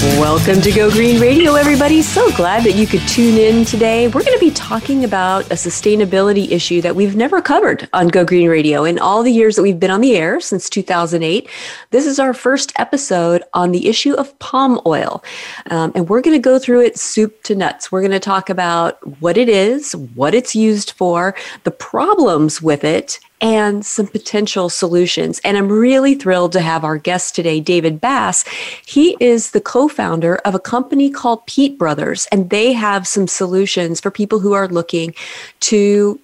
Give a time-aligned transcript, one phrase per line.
[0.00, 2.02] Welcome to Go Green Radio, everybody.
[2.02, 4.06] So glad that you could tune in today.
[4.06, 8.24] We're going to be talking about a sustainability issue that we've never covered on Go
[8.24, 11.50] Green Radio in all the years that we've been on the air since 2008.
[11.90, 15.24] This is our first episode on the issue of palm oil.
[15.68, 17.90] Um, and we're going to go through it soup to nuts.
[17.90, 22.84] We're going to talk about what it is, what it's used for, the problems with
[22.84, 25.40] it, and some potential solutions.
[25.44, 28.44] And I'm really thrilled to have our guest today, David Bass.
[28.86, 33.26] He is the co founder of a company called Peet Brothers, and they have some
[33.26, 35.14] solutions for people who are looking
[35.60, 36.20] to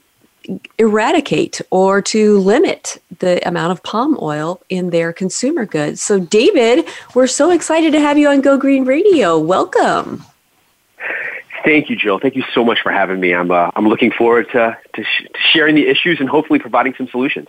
[0.79, 6.03] eradicate or to limit the amount of palm oil in their consumer goods.
[6.03, 9.39] So, David, we're so excited to have you on Go Green Radio.
[9.39, 10.25] Welcome.
[11.65, 12.19] Thank you, Jill.
[12.19, 13.35] Thank you so much for having me.
[13.35, 16.95] I'm uh, I'm looking forward to, to, sh- to sharing the issues and hopefully providing
[16.95, 17.49] some solutions.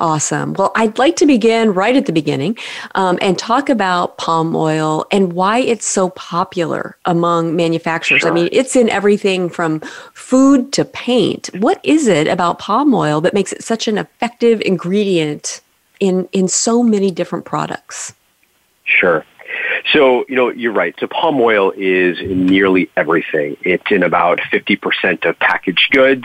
[0.00, 0.54] Awesome.
[0.54, 2.58] Well, I'd like to begin right at the beginning
[2.96, 8.22] um, and talk about palm oil and why it's so popular among manufacturers.
[8.22, 8.30] Sure.
[8.30, 9.78] I mean, it's in everything from
[10.12, 11.48] food to paint.
[11.58, 15.60] What is it about palm oil that makes it such an effective ingredient
[16.00, 18.14] in, in so many different products?
[18.84, 19.24] Sure.
[19.92, 20.94] So, you know, you're right.
[20.98, 23.56] So palm oil is in nearly everything.
[23.62, 26.24] It's in about 50% of packaged goods,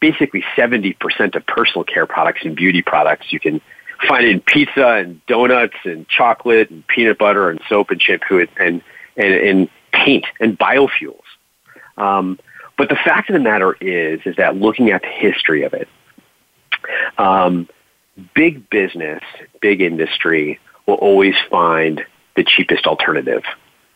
[0.00, 3.32] basically 70% of personal care products and beauty products.
[3.32, 3.60] You can
[4.06, 8.38] find it in pizza and donuts and chocolate and peanut butter and soap and shampoo
[8.38, 8.82] and, and,
[9.16, 11.22] and, and paint and biofuels.
[11.96, 12.38] Um,
[12.76, 15.88] but the fact of the matter is, is that looking at the history of it,
[17.18, 17.68] um,
[18.34, 19.22] big business,
[19.60, 22.04] big industry will always find
[22.38, 23.42] the cheapest alternative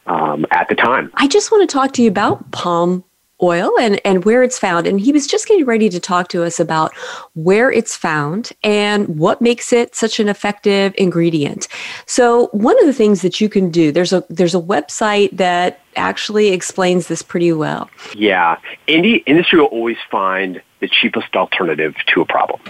[0.07, 1.13] um, at the time.
[1.15, 3.05] I just want to talk to you about palm
[3.41, 4.87] oil and, and where it's found.
[4.87, 6.93] And he was just getting ready to talk to us about
[7.35, 11.69] where it's found and what makes it such an effective ingredient.
[12.07, 15.81] So one of the things that you can do, there's a there's a website that
[15.95, 17.89] actually explains this pretty well.
[18.17, 18.59] Yeah.
[18.89, 22.61] Indie, industry will always find the cheapest alternative to a problem.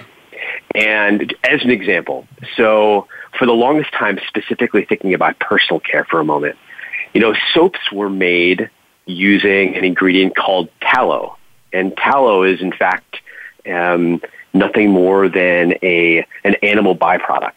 [0.74, 2.26] And as an example,
[2.56, 3.06] so
[3.42, 6.56] for the longest time, specifically thinking about personal care for a moment,
[7.12, 8.70] you know, soaps were made
[9.04, 11.36] using an ingredient called tallow.
[11.72, 13.16] And tallow is, in fact,
[13.68, 14.22] um,
[14.54, 17.54] nothing more than a, an animal byproduct.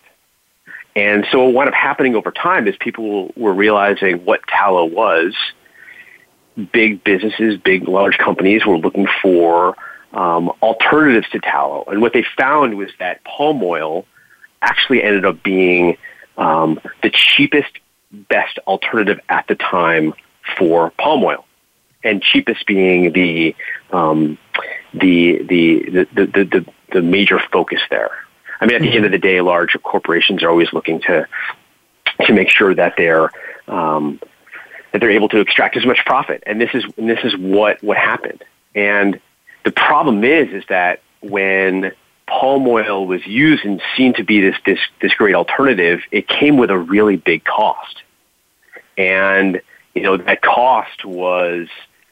[0.95, 5.35] And so what wound up happening over time is people were realizing what tallow was.
[6.73, 9.77] Big businesses, big, large companies were looking for
[10.13, 11.83] um, alternatives to tallow.
[11.85, 14.07] And what they found was that palm oil
[14.65, 15.97] actually ended up being
[16.37, 17.71] um, the cheapest,
[18.11, 20.13] best alternative at the time
[20.57, 21.45] for palm oil,
[22.03, 23.55] and cheapest being the
[23.91, 24.37] um,
[24.93, 28.11] the, the, the, the, the, the major focus there.
[28.61, 28.97] I mean, at the mm-hmm.
[28.97, 31.27] end of the day, large corporations are always looking to
[32.21, 33.29] to make sure that they're
[33.67, 34.19] um,
[34.91, 37.83] that they're able to extract as much profit, and this is and this is what
[37.83, 38.43] what happened.
[38.73, 39.19] And
[39.65, 41.91] the problem is is that when
[42.27, 46.57] palm oil was used and seen to be this, this, this great alternative, it came
[46.57, 48.03] with a really big cost.
[48.97, 49.61] And,
[49.93, 51.67] you know, that cost was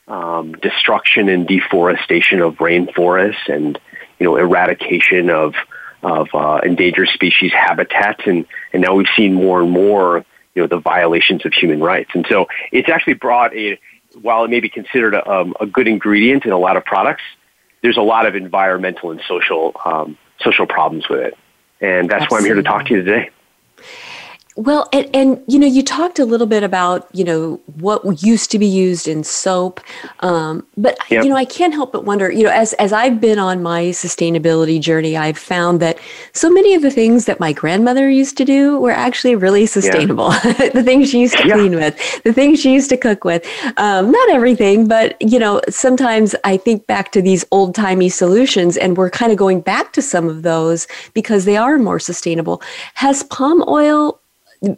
[0.07, 3.79] um, destruction and deforestation of rainforests and,
[4.19, 5.55] you know, eradication of,
[6.03, 8.21] of uh, endangered species habitats.
[8.25, 12.11] And, and now we've seen more and more, you know, the violations of human rights.
[12.13, 13.79] And so it's actually brought a,
[14.21, 17.23] while it may be considered a, um, a good ingredient in a lot of products,
[17.83, 21.37] there's a lot of environmental and social um, social problems with it,
[21.79, 22.35] and that's Absolutely.
[22.35, 23.29] why I'm here to talk to you today.
[24.55, 28.51] Well, and, and, you know, you talked a little bit about you know what used
[28.51, 29.81] to be used in soap,
[30.19, 31.23] um, but yep.
[31.23, 32.31] you know, I can't help but wonder.
[32.31, 35.97] You know, as as I've been on my sustainability journey, I've found that
[36.33, 40.31] so many of the things that my grandmother used to do were actually really sustainable.
[40.31, 40.69] Yeah.
[40.73, 41.55] the things she used to yeah.
[41.55, 43.43] clean with, the things she used to cook with.
[43.77, 48.77] Um, not everything, but you know, sometimes I think back to these old timey solutions,
[48.77, 52.61] and we're kind of going back to some of those because they are more sustainable.
[52.93, 54.19] Has palm oil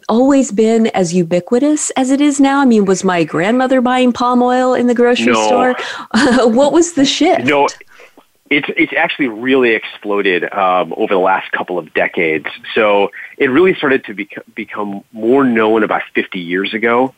[0.08, 2.60] always been as ubiquitous as it is now?
[2.60, 5.46] I mean, was my grandmother buying palm oil in the grocery no.
[5.46, 5.76] store?
[6.50, 7.44] what was the shift?
[7.44, 7.68] No,
[8.50, 12.46] it's it's actually really exploded um, over the last couple of decades.
[12.74, 17.14] So it really started to bec- become more known about 50 years ago.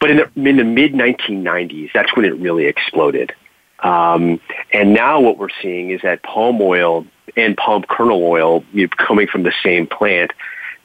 [0.00, 3.32] But in the, in the mid 1990s, that's when it really exploded.
[3.80, 4.40] Um,
[4.72, 8.88] and now what we're seeing is that palm oil and palm kernel oil you know,
[8.96, 10.32] coming from the same plant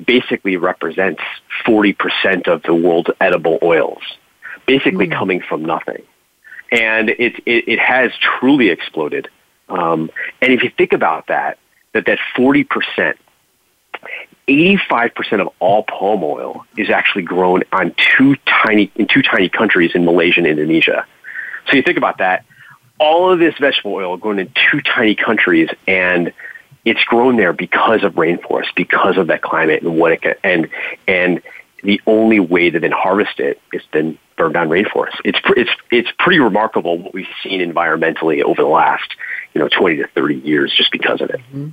[0.03, 1.21] basically represents
[1.65, 4.01] 40% of the world's edible oils,
[4.65, 5.17] basically mm.
[5.17, 6.03] coming from nothing.
[6.71, 9.29] And it, it, it has truly exploded.
[9.69, 10.09] Um,
[10.41, 11.57] and if you think about that,
[11.93, 13.15] that that 40%,
[14.47, 19.91] 85% of all palm oil is actually grown on two tiny, in two tiny countries
[19.95, 21.05] in Malaysia and Indonesia.
[21.67, 22.45] So you think about that,
[22.99, 26.31] all of this vegetable oil grown in two tiny countries and
[26.85, 30.69] it's grown there because of rainforest, because of that climate and what it can, and,
[31.07, 31.41] and
[31.83, 35.15] the only way to then harvest it is then burn down rainforest.
[35.23, 39.15] It's, it's, it's pretty remarkable what we've seen environmentally over the last,
[39.53, 41.39] you know, 20 to 30 years just because of it.
[41.53, 41.69] Mm-hmm.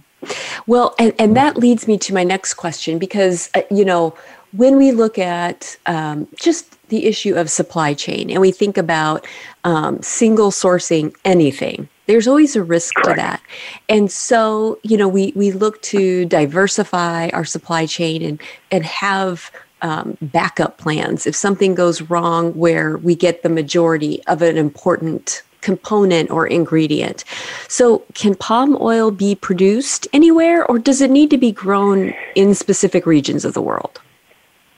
[0.67, 4.15] Well, and, and that leads me to my next question because, uh, you know,
[4.53, 9.27] when we look at um, just the issue of supply chain and we think about
[9.65, 13.09] um, single sourcing anything, there's always a risk Correct.
[13.09, 13.43] to that.
[13.89, 19.51] And so, you know, we, we look to diversify our supply chain and, and have
[19.81, 25.43] um, backup plans if something goes wrong where we get the majority of an important
[25.63, 27.25] component or ingredient.
[27.69, 32.55] So, can palm oil be produced anywhere or does it need to be grown in
[32.55, 34.03] specific regions of the world?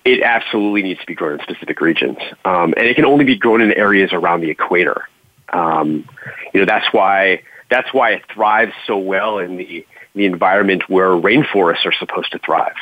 [0.04, 2.19] It absolutely needs to be grown in specific regions.
[2.44, 5.08] Um, and it can only be grown in areas around the equator.
[5.50, 6.08] Um,
[6.52, 11.11] you know, that's why, that's why it thrives so well in the, the environment where
[11.11, 12.76] rainforests are supposed to thrive.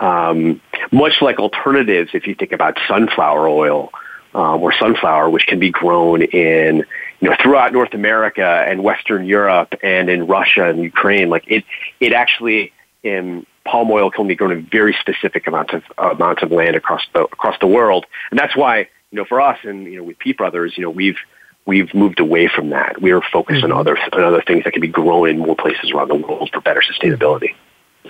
[0.00, 0.60] Um,
[0.90, 3.90] much like alternatives, if you think about sunflower oil
[4.34, 6.84] um, or sunflower, which can be grown in
[7.20, 11.64] you know throughout North America and Western Europe and in Russia and Ukraine, like it
[12.00, 12.72] it actually
[13.02, 16.76] in palm oil can be grown in very specific amounts of uh, amounts of land
[16.76, 20.04] across the across the world, and that's why you know for us and you know
[20.04, 21.18] with Peet Brothers, you know we've
[21.66, 23.00] we've moved away from that.
[23.00, 23.72] We are focused mm-hmm.
[23.72, 26.50] on other on other things that can be grown in more places around the world
[26.52, 27.54] for better sustainability.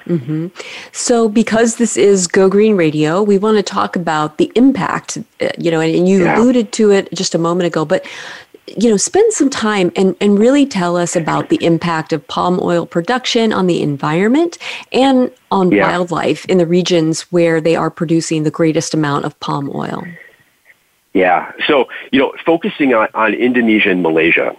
[0.06, 0.48] Mm-hmm.
[0.92, 5.48] So, because this is Go Green Radio, we want to talk about the impact, uh,
[5.58, 6.38] you know, and, and you yeah.
[6.38, 8.06] alluded to it just a moment ago, but
[8.76, 12.60] you know, spend some time and, and really tell us about the impact of palm
[12.62, 14.58] oil production on the environment
[14.92, 15.88] and on yeah.
[15.88, 20.04] wildlife in the regions where they are producing the greatest amount of palm oil.
[21.12, 21.52] Yeah.
[21.66, 24.54] So, you know, focusing on, on Indonesia and Malaysia.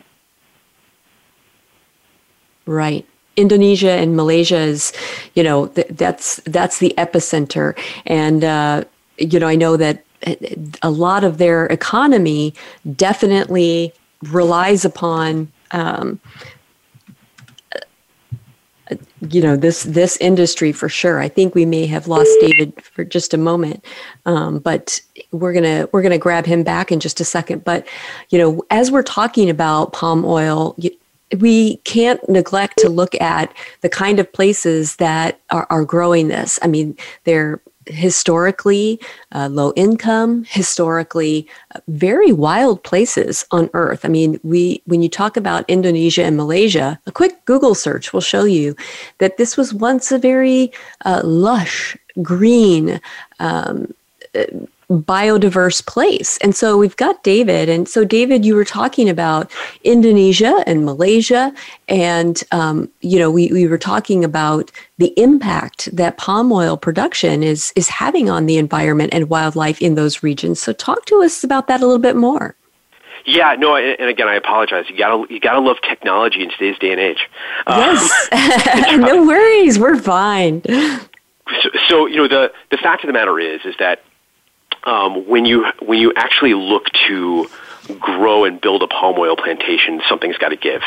[2.65, 3.05] Right.
[3.37, 4.91] Indonesia and Malaysia is,
[5.35, 8.83] you know, th- that's that's the epicenter, and uh,
[9.17, 10.03] you know, I know that
[10.81, 12.53] a lot of their economy
[12.95, 13.93] definitely
[14.23, 15.51] relies upon.
[15.71, 16.19] Um,
[19.29, 21.19] you know this this industry for sure.
[21.19, 23.83] I think we may have lost David for just a moment,
[24.25, 25.01] um, but
[25.31, 27.63] we're gonna we're gonna grab him back in just a second.
[27.63, 27.87] But
[28.29, 30.75] you know, as we're talking about palm oil,
[31.39, 36.59] we can't neglect to look at the kind of places that are, are growing this.
[36.61, 38.99] I mean, they're historically
[39.31, 44.05] uh, low income, historically uh, very wild places on earth.
[44.05, 48.21] I mean, we when you talk about Indonesia and Malaysia, a quick Google search will
[48.21, 48.75] show you
[49.17, 50.71] that this was once a very
[51.05, 52.99] uh, lush, green.
[53.39, 53.93] Um,
[54.99, 56.37] biodiverse place.
[56.39, 57.69] And so we've got David.
[57.69, 59.51] And so, David, you were talking about
[59.83, 61.53] Indonesia and Malaysia.
[61.87, 67.43] And, um, you know, we, we were talking about the impact that palm oil production
[67.43, 70.59] is, is having on the environment and wildlife in those regions.
[70.59, 72.55] So, talk to us about that a little bit more.
[73.25, 74.85] Yeah, no, and again, I apologize.
[74.89, 77.29] You gotta you gotta love technology in today's day and age.
[77.67, 80.63] Yes, um, no worries, we're fine.
[80.63, 84.01] So, so, you know the the fact of the matter is is that
[84.83, 87.47] um, when you when you actually look to
[87.99, 90.81] grow and build a palm oil plantation, something's got to give.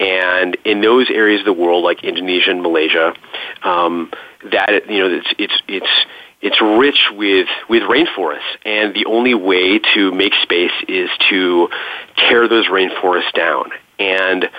[0.00, 3.14] And in those areas of the world, like Indonesia and Malaysia,
[3.62, 4.12] um,
[4.50, 6.06] that you know it's it's it's
[6.40, 11.68] it's rich with with rainforests, and the only way to make space is to
[12.16, 13.70] tear those rainforests down.
[13.98, 14.50] And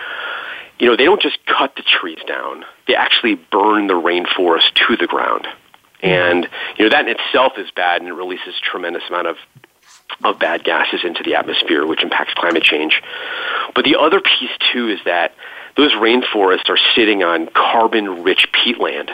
[0.79, 4.97] you know they don't just cut the trees down; they actually burn the rainforest to
[4.97, 5.47] the ground.
[6.01, 6.47] And
[6.77, 9.37] you know that in itself is bad, and it releases tremendous amount of
[10.23, 13.01] of bad gases into the atmosphere, which impacts climate change.
[13.73, 15.33] But the other piece too is that
[15.75, 19.09] those rainforests are sitting on carbon-rich peatland,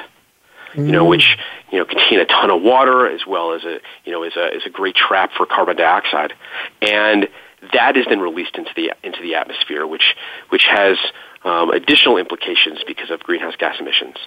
[0.73, 0.85] mm.
[0.85, 1.37] you know, which
[1.71, 4.55] you know contain a ton of water as well as a you know is a
[4.55, 6.33] is a great trap for carbon dioxide,
[6.81, 7.29] and
[7.73, 10.15] that is then released into the into the atmosphere, which
[10.49, 10.97] which has
[11.43, 14.17] um, additional implications because of greenhouse gas emissions.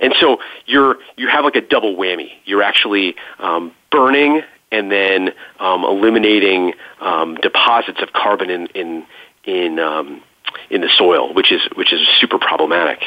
[0.00, 2.30] And so you're you have like a double whammy.
[2.44, 9.06] You're actually um, burning and then um, eliminating um, deposits of carbon in in
[9.44, 10.22] in um,
[10.70, 13.00] in the soil, which is which is super problematic.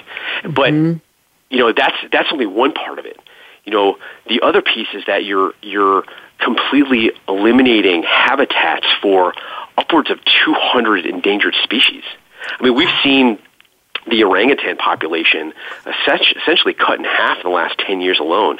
[0.44, 0.52] Mm-hmm.
[0.52, 0.74] But
[1.50, 3.20] you know that's that's only one part of it.
[3.66, 6.04] you know, the other piece is that you're you're
[6.40, 9.34] completely eliminating habitats for
[9.78, 12.04] upwards of 200 endangered species.
[12.60, 13.40] I mean, we've seen
[14.08, 15.54] the orangutan population
[15.86, 18.60] essentially cut in half in the last 10 years alone.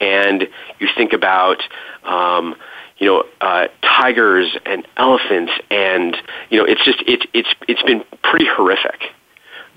[0.00, 0.48] And
[0.80, 1.62] you think about,
[2.04, 2.56] um,
[2.98, 6.16] you know, uh, tigers and elephants, and
[6.50, 9.00] you know, it's just it's it's it's been pretty horrific.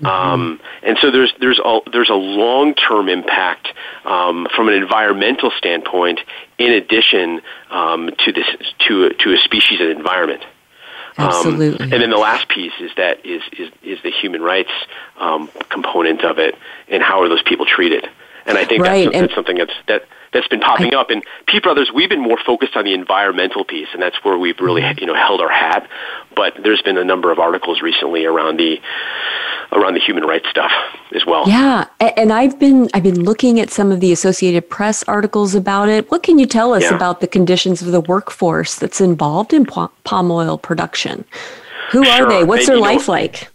[0.00, 0.06] Mm-hmm.
[0.06, 3.68] Um, and so there's there's a there's a long term impact
[4.04, 6.20] um, from an environmental standpoint,
[6.58, 7.40] in addition
[7.70, 8.46] um, to this
[8.86, 10.44] to to a species and environment.
[11.18, 11.82] Um, Absolutely.
[11.82, 14.70] and then the last piece is that is is, is the human rights
[15.18, 16.54] um, component of it,
[16.88, 18.08] and how are those people treated?
[18.46, 19.04] And I think right.
[19.04, 21.10] that's, that's something that's that that's been popping up.
[21.10, 24.58] And Peet Brothers, we've been more focused on the environmental piece, and that's where we've
[24.60, 24.98] really mm-hmm.
[24.98, 25.88] you know held our hat.
[26.34, 28.80] But there's been a number of articles recently around the
[29.72, 30.72] around the human rights stuff
[31.14, 31.48] as well.
[31.48, 35.88] Yeah, and I've been I've been looking at some of the Associated Press articles about
[35.88, 36.10] it.
[36.10, 36.94] What can you tell us yeah.
[36.94, 41.24] about the conditions of the workforce that's involved in palm oil production?
[41.90, 42.12] Who sure.
[42.12, 42.44] are they?
[42.44, 43.48] What's their life know, like?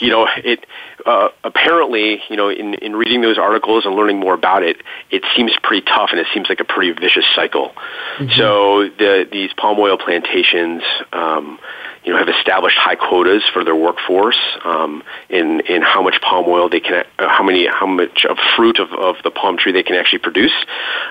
[0.00, 0.64] You know, it
[1.06, 4.76] uh, apparently, you know, in, in reading those articles and learning more about it,
[5.10, 7.72] it seems pretty tough and it seems like a pretty vicious cycle.
[8.18, 8.30] Mm-hmm.
[8.36, 11.58] So the, these palm oil plantations, um,
[12.04, 16.46] you know, have established high quotas for their workforce um, in in how much palm
[16.48, 19.72] oil they can, uh, how many, how much of fruit of, of the palm tree
[19.72, 20.52] they can actually produce,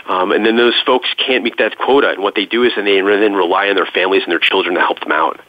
[0.08, 2.10] um, and then those folks can't meet that quota.
[2.10, 4.76] And what they do is then they then rely on their families and their children
[4.76, 5.40] to help them out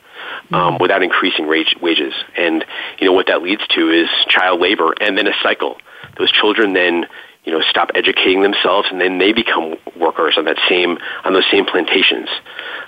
[0.52, 2.14] um, without increasing wage, wages.
[2.36, 2.64] And
[2.98, 5.78] you know what that leads to is child labor, and then a cycle.
[6.18, 7.06] Those children then
[7.44, 11.48] you know stop educating themselves, and then they become workers on that same on those
[11.50, 12.28] same plantations.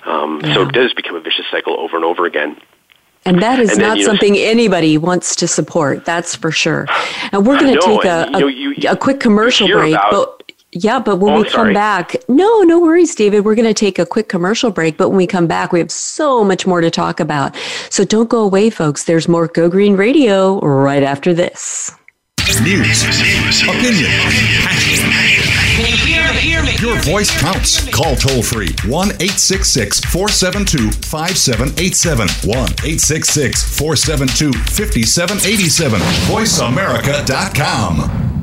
[0.05, 0.53] Um, yeah.
[0.53, 2.57] So it does become a vicious cycle over and over again.
[3.25, 6.03] And that is and then, not something know, anybody wants to support.
[6.03, 6.87] That's for sure.
[7.31, 9.93] And we're going to take a, a, you know, you, a, quick commercial break.
[9.93, 10.42] About, but
[10.73, 13.45] yeah, but when oh, we come back, no, no worries, David.
[13.45, 15.91] We're going to take a quick commercial break, but when we come back, we have
[15.91, 17.55] so much more to talk about.
[17.89, 19.05] So don't go away, folks.
[19.05, 21.91] There's more Go Green Radio right after this.
[22.61, 23.03] News,
[23.63, 24.11] opinion,
[26.81, 27.89] Your voice counts.
[27.89, 32.27] Call toll free 1 866 472 5787.
[32.27, 35.99] 1 866 472 5787.
[36.27, 38.42] VoiceAmerica.com.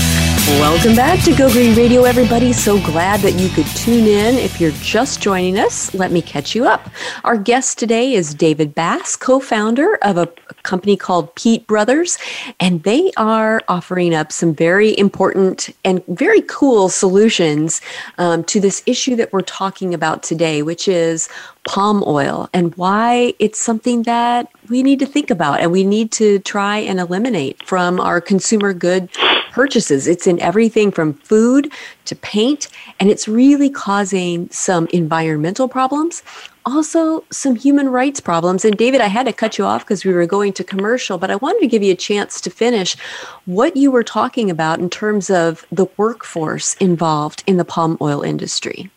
[0.47, 2.51] Welcome back to Go Green Radio, everybody.
[2.51, 4.35] So glad that you could tune in.
[4.35, 6.89] If you're just joining us, let me catch you up.
[7.23, 10.27] Our guest today is David Bass, co founder of a
[10.63, 12.17] company called Peet Brothers,
[12.59, 17.79] and they are offering up some very important and very cool solutions
[18.17, 21.29] um, to this issue that we're talking about today, which is
[21.71, 26.11] palm oil and why it's something that we need to think about and we need
[26.11, 29.09] to try and eliminate from our consumer good
[29.53, 30.05] purchases.
[30.05, 31.71] It's in everything from food
[32.03, 32.67] to paint,
[32.99, 36.23] and it's really causing some environmental problems,
[36.65, 38.65] also some human rights problems.
[38.65, 41.31] And David, I had to cut you off because we were going to commercial, but
[41.31, 42.97] I wanted to give you a chance to finish
[43.45, 48.23] what you were talking about in terms of the workforce involved in the palm oil
[48.23, 48.91] industry.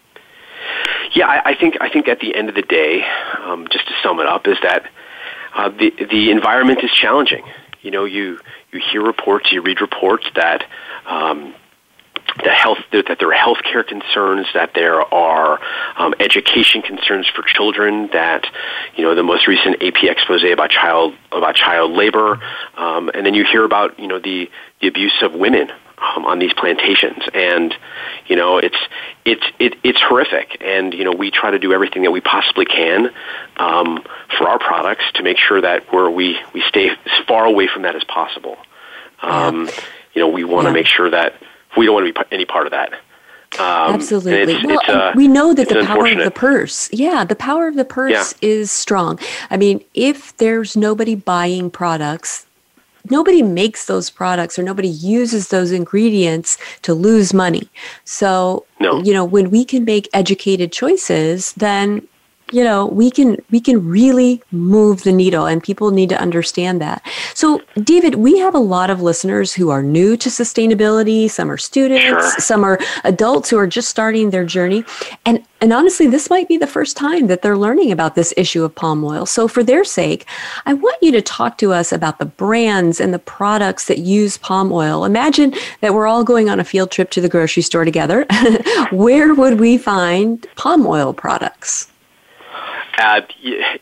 [1.14, 3.04] Yeah, I, I think I think at the end of the day,
[3.44, 4.90] um, just to sum it up, is that
[5.54, 7.44] uh, the the environment is challenging.
[7.82, 8.40] You know, you
[8.72, 10.64] you hear reports, you read reports that
[11.06, 11.54] um,
[12.42, 15.60] the health that there are healthcare concerns, that there are
[15.96, 18.44] um, education concerns for children, that
[18.96, 22.40] you know the most recent AP expose about child about child labor,
[22.76, 25.70] um, and then you hear about you know the the abuse of women
[26.14, 27.74] um, on these plantations, and
[28.26, 28.78] you know it's
[29.24, 30.56] it's it, it's horrific.
[30.60, 33.10] And you know we try to do everything that we possibly can
[33.56, 34.02] um,
[34.36, 37.82] for our products to make sure that we're, we we stay as far away from
[37.82, 38.56] that as possible.
[39.22, 39.68] Um,
[40.14, 40.74] You know we want to yeah.
[40.74, 41.34] make sure that
[41.76, 42.92] we don't want to be any part of that.
[43.58, 44.54] Um, Absolutely.
[44.54, 47.68] It's, well, it's, uh, we know that the power of the purse, yeah, the power
[47.68, 48.48] of the purse yeah.
[48.48, 49.18] is strong.
[49.50, 52.46] I mean, if there's nobody buying products
[53.10, 57.68] nobody makes those products or nobody uses those ingredients to lose money.
[58.04, 59.02] So, no.
[59.02, 62.06] you know, when we can make educated choices, then
[62.52, 66.80] you know we can we can really move the needle and people need to understand
[66.80, 67.02] that.
[67.34, 71.30] So david we have a lot of listeners who are new to sustainability.
[71.30, 72.38] Some are students sure.
[72.38, 74.84] some are adults who are just starting their journey.
[75.24, 78.62] And and honestly this might be the first time that they're learning about this issue
[78.62, 79.24] of palm oil.
[79.24, 80.26] So for their sake
[80.66, 84.36] i want you to talk to us about the brands and the products that use
[84.36, 85.04] palm oil.
[85.04, 88.26] Imagine that we're all going on a field trip to the grocery store together.
[88.92, 91.88] Where would we find palm oil products
[92.98, 93.20] uh,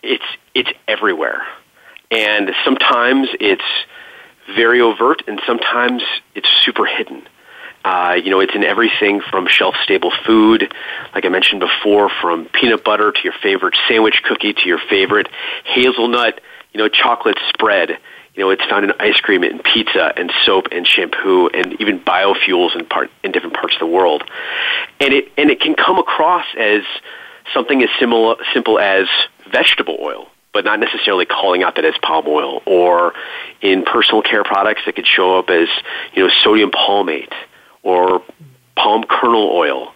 [0.02, 1.42] it's it's everywhere,
[2.10, 3.64] and sometimes it's
[4.54, 6.02] very overt, and sometimes
[6.34, 7.22] it's super hidden.
[7.84, 10.72] Uh, you know, it's in everything from shelf-stable food,
[11.14, 15.28] like I mentioned before, from peanut butter to your favorite sandwich cookie to your favorite
[15.64, 16.40] hazelnut,
[16.72, 17.98] you know, chocolate spread.
[18.34, 22.00] You know, it's found in ice cream and pizza and soap and shampoo and even
[22.00, 24.22] biofuels in part in different parts of the world.
[25.00, 26.82] And it and it can come across as
[27.52, 29.06] something as simple as
[29.50, 33.14] vegetable oil, but not necessarily calling out that as palm oil, or
[33.60, 35.68] in personal care products that could show up as
[36.14, 37.32] you know sodium palmate
[37.82, 38.22] or
[38.76, 39.92] palm kernel oil.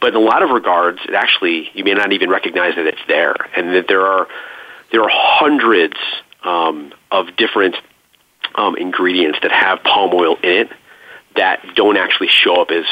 [0.00, 3.02] But in a lot of regards, it actually you may not even recognize that it's
[3.08, 4.28] there, and that there are
[4.92, 5.96] there are hundreds
[6.42, 7.76] um, of different
[8.54, 10.70] um, ingredients that have palm oil in it
[11.36, 12.84] that don't actually show up as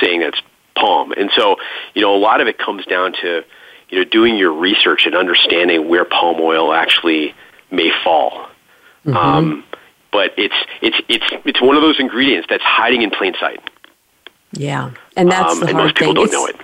[0.00, 0.40] saying that's
[0.80, 1.12] palm.
[1.12, 1.56] And so,
[1.94, 3.44] you know, a lot of it comes down to,
[3.90, 7.34] you know, doing your research and understanding where palm oil actually
[7.70, 8.48] may fall.
[9.04, 9.16] Mm-hmm.
[9.16, 9.64] Um,
[10.12, 13.60] but it's it's it's it's one of those ingredients that's hiding in plain sight.
[14.52, 16.14] Yeah, and that's um, the and hard most people thing.
[16.14, 16.56] don't it's, know it.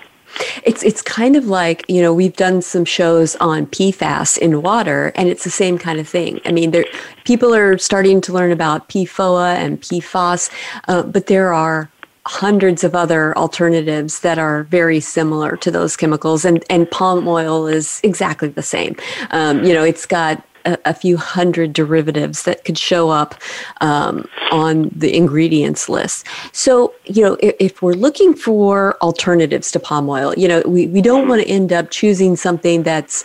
[0.65, 5.13] It's it's kind of like you know we've done some shows on PFAS in water,
[5.15, 6.41] and it's the same kind of thing.
[6.45, 6.85] I mean, there
[7.25, 10.51] people are starting to learn about PFOA and PFAS,
[10.89, 11.91] uh, but there are
[12.27, 17.67] hundreds of other alternatives that are very similar to those chemicals, and and palm oil
[17.67, 18.97] is exactly the same.
[19.31, 20.45] Um, you know, it's got
[20.85, 23.35] a, few hundred derivatives that could show up
[23.81, 26.27] um, on the ingredients list.
[26.53, 30.89] So, you know, if, if, we're looking for alternatives to palm oil, you know, we,
[30.89, 33.25] we don't want to end up choosing something that's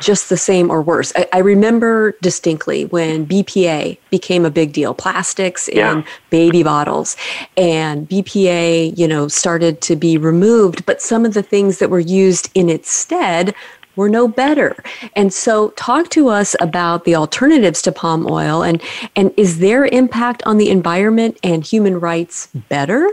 [0.00, 1.12] just the same or worse.
[1.16, 6.04] I, I, remember distinctly when BPA became a big deal, plastics in yeah.
[6.30, 7.16] baby bottles,
[7.56, 11.98] and BPA, you know, started to be removed, but some of the things that were
[11.98, 13.54] used in its stead
[13.98, 14.76] were no better.
[15.16, 18.80] And so talk to us about the alternatives to palm oil and
[19.16, 23.10] and is their impact on the environment and human rights better?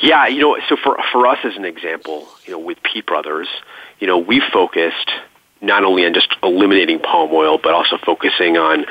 [0.00, 3.48] Yeah, you know, so for for us as an example, you know, with Peet Brothers,
[4.00, 5.10] you know, we focused
[5.60, 8.86] not only on just eliminating palm oil, but also focusing on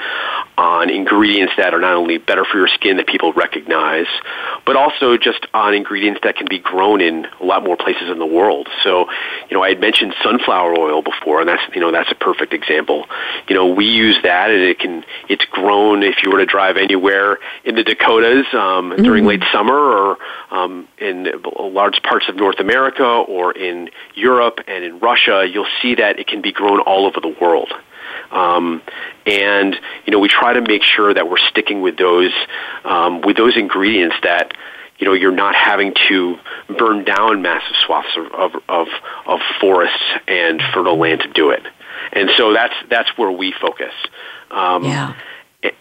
[0.57, 4.07] on ingredients that are not only better for your skin that people recognize,
[4.65, 8.19] but also just on ingredients that can be grown in a lot more places in
[8.19, 8.67] the world.
[8.83, 9.09] So,
[9.49, 12.53] you know, I had mentioned sunflower oil before, and that's you know that's a perfect
[12.53, 13.05] example.
[13.47, 16.77] You know, we use that, and it can it's grown if you were to drive
[16.77, 19.03] anywhere in the Dakotas um, mm-hmm.
[19.03, 20.17] during late summer, or
[20.51, 25.47] um, in large parts of North America, or in Europe and in Russia.
[25.49, 27.71] You'll see that it can be grown all over the world.
[28.31, 28.81] Um,
[29.25, 32.33] and you know, we try to make sure that we're sticking with those
[32.85, 34.53] um, with those ingredients that
[34.99, 36.37] you know, you're not having to
[36.77, 38.87] burn down massive swaths of, of, of,
[39.25, 41.63] of forests and fertile land to do it.
[42.11, 43.93] And so that's, that's where we focus.
[44.51, 45.15] Um, yeah.
[45.63, 45.75] It,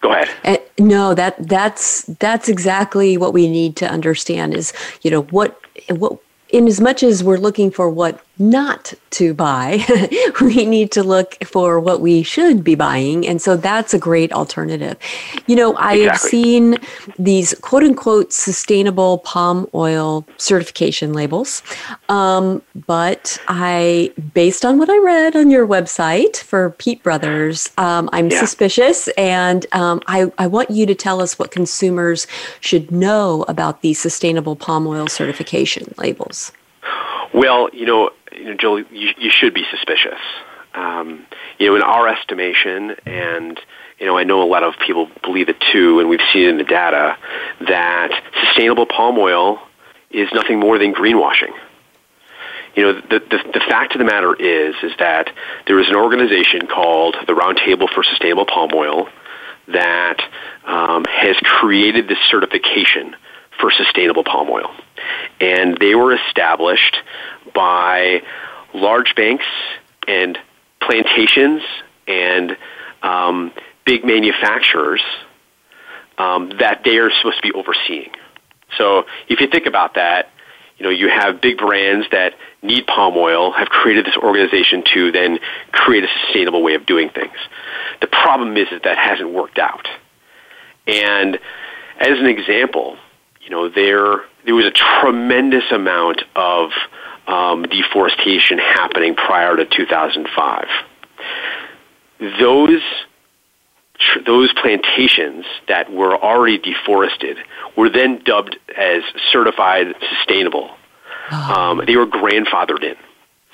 [0.00, 0.30] go ahead.
[0.44, 4.54] Uh, no, that that's that's exactly what we need to understand.
[4.54, 9.32] Is you know what what in as much as we're looking for what not to
[9.34, 9.84] buy,
[10.40, 13.26] we need to look for what we should be buying.
[13.26, 14.96] And so that's a great alternative.
[15.46, 16.06] You know, I exactly.
[16.06, 16.76] have seen
[17.18, 21.62] these quote unquote sustainable palm oil certification labels.
[22.08, 28.10] Um, but I, based on what I read on your website for Peet Brothers, um,
[28.12, 28.40] I'm yeah.
[28.40, 29.08] suspicious.
[29.16, 32.26] And um, I, I want you to tell us what consumers
[32.60, 36.50] should know about these sustainable palm oil certification labels.
[37.32, 40.20] Well, you know, you know, Joel, you, you should be suspicious.
[40.74, 41.26] Um,
[41.58, 43.60] you know, in our estimation, and
[43.98, 46.48] you know, I know a lot of people believe it too, and we've seen it
[46.48, 47.16] in the data
[47.60, 48.10] that
[48.44, 49.60] sustainable palm oil
[50.10, 51.52] is nothing more than greenwashing.
[52.74, 55.30] You know, the, the, the fact of the matter is, is that
[55.66, 59.08] there is an organization called the Roundtable for Sustainable Palm Oil
[59.68, 60.22] that
[60.64, 63.14] um, has created this certification
[63.62, 64.70] for sustainable palm oil.
[65.40, 66.96] And they were established
[67.54, 68.22] by
[68.74, 69.46] large banks
[70.06, 70.36] and
[70.80, 71.62] plantations
[72.06, 72.56] and
[73.02, 73.52] um,
[73.86, 75.00] big manufacturers
[76.18, 78.10] um, that they are supposed to be overseeing.
[78.76, 80.30] So if you think about that,
[80.78, 85.12] you know, you have big brands that need palm oil have created this organization to
[85.12, 85.38] then
[85.70, 87.36] create a sustainable way of doing things.
[88.00, 89.86] The problem is that that hasn't worked out.
[90.88, 91.38] And
[92.00, 92.96] as an example,
[93.42, 96.70] you know, there there was a tremendous amount of
[97.26, 100.66] um, deforestation happening prior to 2005.
[102.38, 102.82] Those
[104.26, 107.36] those plantations that were already deforested
[107.76, 110.70] were then dubbed as certified sustainable.
[111.30, 111.54] Oh.
[111.54, 112.96] Um, they were grandfathered in.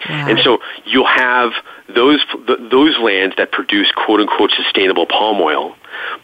[0.09, 0.29] Wow.
[0.29, 1.53] And so you'll have
[1.95, 5.75] those those lands that produce quote unquote sustainable palm oil,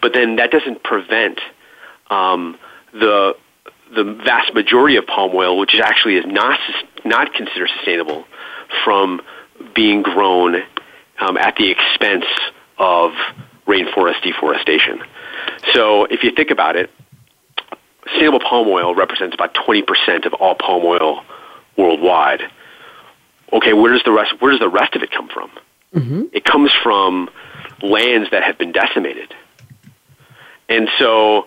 [0.01, 1.41] but then that doesn't prevent
[2.09, 2.57] um,
[2.93, 3.37] the
[3.95, 6.59] the vast majority of palm oil, which actually is not
[7.05, 8.25] not considered sustainable,
[8.85, 9.21] from
[9.75, 10.57] being grown
[11.19, 12.25] um, at the expense
[12.79, 13.13] of
[13.67, 15.01] rainforest deforestation.
[15.73, 16.91] So, if you think about it,
[18.09, 21.23] sustainable palm oil represents about 20% of all palm oil
[21.77, 22.43] worldwide.
[23.53, 25.51] Okay, where does the rest where does the rest of it come from?
[25.95, 26.23] Mm-hmm.
[26.33, 27.31] It comes from
[27.83, 29.35] lands that have been decimated.
[30.69, 31.47] And so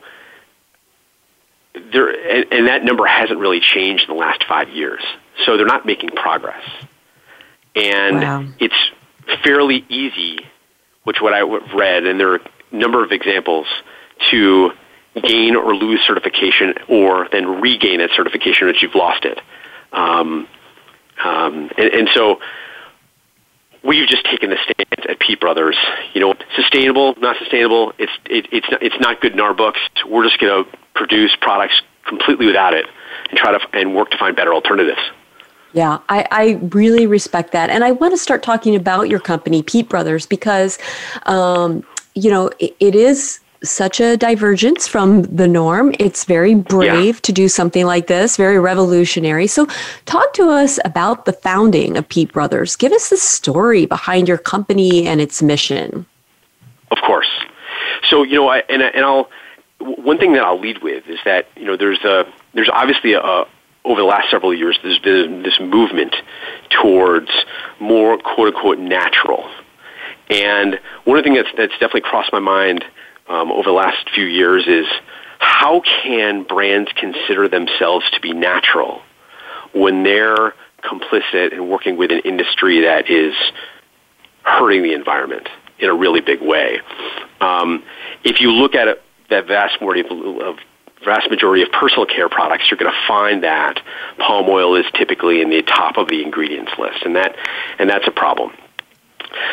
[1.91, 5.01] there, and, and that number hasn't really changed in the last five years.
[5.45, 6.63] So they're not making progress,
[7.75, 8.45] and wow.
[8.59, 8.91] it's
[9.43, 10.39] fairly easy,
[11.03, 12.39] which what I've read, and there are
[12.71, 13.67] a number of examples
[14.31, 14.71] to
[15.21, 19.39] gain or lose certification, or then regain that certification once you've lost it.
[19.91, 20.47] Um,
[21.23, 22.39] um, and, and so
[23.83, 25.77] we've just taken the stance at Peet Brothers.
[26.13, 27.93] You know, sustainable, not sustainable.
[27.97, 29.79] It's it, it's it's not good in our books.
[30.07, 32.85] We're just going to produce products completely without it
[33.29, 35.01] and try to and work to find better alternatives.
[35.73, 39.61] Yeah, I, I really respect that, and I want to start talking about your company,
[39.61, 40.79] Peet Brothers, because
[41.25, 41.83] um,
[42.15, 45.93] you know it, it is such a divergence from the norm.
[45.99, 47.21] It's very brave yeah.
[47.21, 49.47] to do something like this, very revolutionary.
[49.47, 49.67] So,
[50.05, 52.75] talk to us about the founding of Peet Brothers.
[52.75, 56.05] Give us the story behind your company and its mission.
[56.91, 57.29] Of course.
[58.09, 59.29] So, you know, I, and, and I'll
[59.79, 63.21] one thing that I'll lead with is that you know there's a there's obviously a,
[63.21, 63.47] a
[63.85, 66.15] over the last several years there's been this movement
[66.69, 67.29] towards
[67.79, 69.49] more quote unquote natural.
[70.29, 72.83] And one of the things that's, that's definitely crossed my mind
[73.29, 74.85] um, over the last few years is
[75.39, 79.01] how can brands consider themselves to be natural
[79.73, 83.33] when they're complicit in working with an industry that is
[84.43, 86.79] hurting the environment in a really big way?
[87.41, 87.83] Um,
[88.23, 90.59] if you look at it, that vast majority of, of
[91.03, 93.79] vast majority of personal care products, you're going to find that
[94.17, 97.35] palm oil is typically in the top of the ingredients list, and that
[97.77, 98.51] and that's a problem.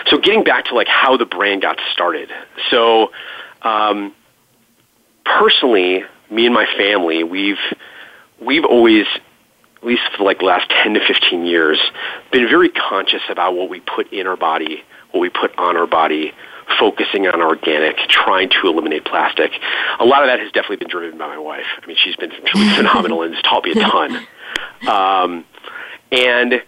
[0.06, 2.30] So getting back to like how the brand got started.
[2.70, 3.10] So
[3.64, 4.14] um,
[5.24, 7.58] personally, me and my family, we've
[8.40, 9.06] we've always,
[9.76, 11.80] at least for like the last ten to fifteen years,
[12.30, 15.86] been very conscious about what we put in our body, what we put on our
[15.86, 16.32] body,
[16.78, 19.52] focusing on organic, trying to eliminate plastic.
[19.98, 21.66] A lot of that has definitely been driven by my wife.
[21.82, 24.26] I mean, she's been truly phenomenal and has taught me a ton.
[24.86, 25.44] Um,
[26.12, 26.62] and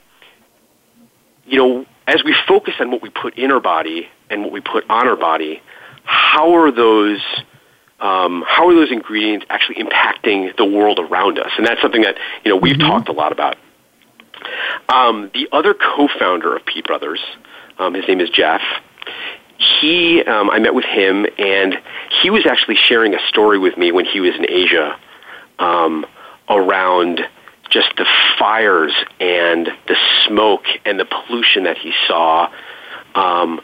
[1.47, 4.61] you know, as we focus on what we put in our body and what we
[4.61, 5.63] put on our body,
[6.07, 7.21] how are those
[8.01, 11.51] um, how are those ingredients actually impacting the world around us?
[11.57, 12.89] And that's something that you know we've mm-hmm.
[12.89, 13.57] talked a lot about.
[14.89, 17.21] Um, the other co-founder of Peet Brothers,
[17.79, 18.61] um, his name is Jeff.
[19.81, 21.79] He, um, I met with him, and
[22.23, 24.99] he was actually sharing a story with me when he was in Asia
[25.59, 26.05] um,
[26.49, 27.23] around
[27.71, 28.07] just the
[28.39, 32.51] fires and the smoke and the pollution that he saw
[33.15, 33.61] um,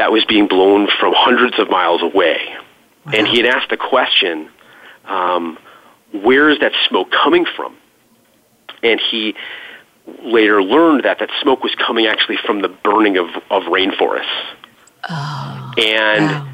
[0.00, 2.40] that was being blown from hundreds of miles away.
[3.04, 3.12] Wow.
[3.14, 4.48] And he had asked the question,
[5.04, 5.58] um,
[6.10, 7.76] where is that smoke coming from?
[8.82, 9.34] And he
[10.22, 14.24] later learned that that smoke was coming actually from the burning of, of rainforests.
[15.06, 16.48] Oh, and, wow.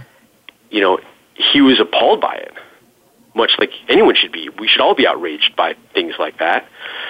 [0.70, 0.98] you know,
[1.34, 2.52] he was appalled by it,
[3.36, 4.48] much like anyone should be.
[4.48, 6.66] We should all be outraged by things like that.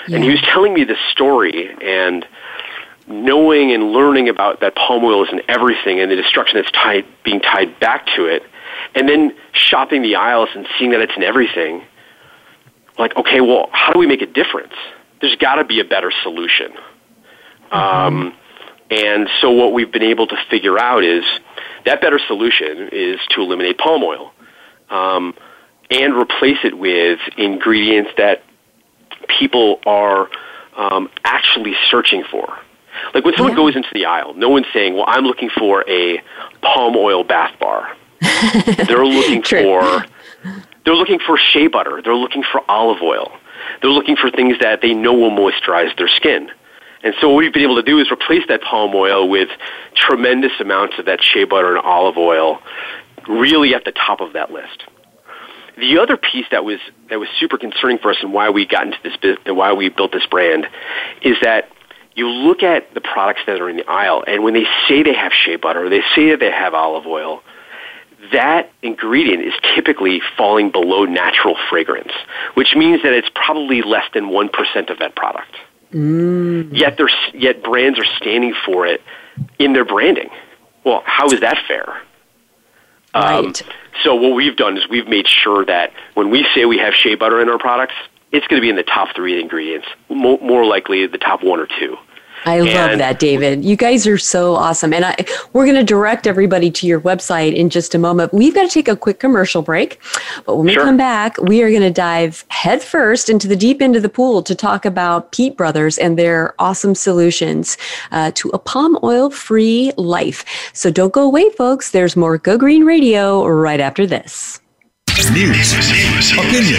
[0.06, 0.16] Yeah.
[0.16, 2.26] And he was telling me this story, and
[3.08, 7.06] knowing and learning about that palm oil is in everything and the destruction that's tied,
[7.24, 8.42] being tied back to it,
[8.94, 11.82] and then shopping the aisles and seeing that it's in everything,
[12.98, 14.72] like, okay, well, how do we make a difference?
[15.20, 16.72] There's got to be a better solution.
[17.70, 18.34] Um,
[18.90, 21.24] and so what we've been able to figure out is
[21.84, 24.32] that better solution is to eliminate palm oil
[24.90, 25.34] um,
[25.90, 28.42] and replace it with ingredients that
[29.28, 30.28] people are
[30.76, 32.58] um, actually searching for.
[33.14, 33.56] Like when someone yeah.
[33.56, 36.22] goes into the aisle, no one's saying, "Well, I'm looking for a
[36.62, 37.96] palm oil bath bar."
[38.86, 40.06] they're looking for
[40.84, 42.00] they're looking for shea butter.
[42.02, 43.32] They're looking for olive oil.
[43.82, 46.50] They're looking for things that they know will moisturize their skin.
[47.02, 49.48] And so what we've been able to do is replace that palm oil with
[49.94, 52.62] tremendous amounts of that shea butter and olive oil,
[53.28, 54.84] really at the top of that list.
[55.76, 56.78] The other piece that was
[57.10, 59.90] that was super concerning for us and why we got into this and why we
[59.90, 60.66] built this brand
[61.20, 61.68] is that
[62.16, 65.14] you look at the products that are in the aisle, and when they say they
[65.14, 67.42] have shea butter, or they say that they have olive oil,
[68.32, 72.12] that ingredient is typically falling below natural fragrance,
[72.54, 75.54] which means that it's probably less than 1% of that product.
[75.92, 76.76] Mm.
[76.76, 76.98] Yet,
[77.34, 79.02] yet brands are standing for it
[79.58, 80.30] in their branding.
[80.84, 82.00] Well, how is that fair?
[83.12, 83.62] Um, right.
[84.02, 87.14] So what we've done is we've made sure that when we say we have shea
[87.14, 87.94] butter in our products,
[88.32, 91.68] it's going to be in the top three ingredients, more likely the top one or
[91.78, 91.96] two.
[92.46, 93.64] I and love that, David.
[93.64, 94.92] You guys are so awesome.
[94.92, 95.16] And I,
[95.52, 98.32] we're going to direct everybody to your website in just a moment.
[98.32, 100.00] We've got to take a quick commercial break.
[100.46, 100.84] But when we sure.
[100.84, 104.44] come back, we are going to dive headfirst into the deep end of the pool
[104.44, 107.76] to talk about Peet Brothers and their awesome solutions
[108.12, 110.44] uh, to a palm oil free life.
[110.72, 111.90] So don't go away, folks.
[111.90, 114.60] There's more Go Green Radio right after this.
[115.32, 115.72] News,
[116.38, 116.78] opinion,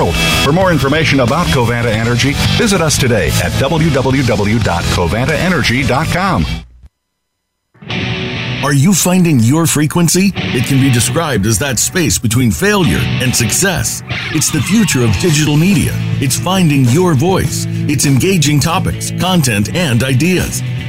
[0.00, 0.14] world.
[0.44, 6.46] For more information about Covanta Energy, visit us today at www.covantaenergy.com.
[8.62, 10.32] Are you finding your frequency?
[10.34, 14.02] It can be described as that space between failure and success.
[14.32, 15.92] It's the future of digital media.
[16.20, 17.64] It's finding your voice.
[17.88, 20.60] It's engaging topics, content, and ideas.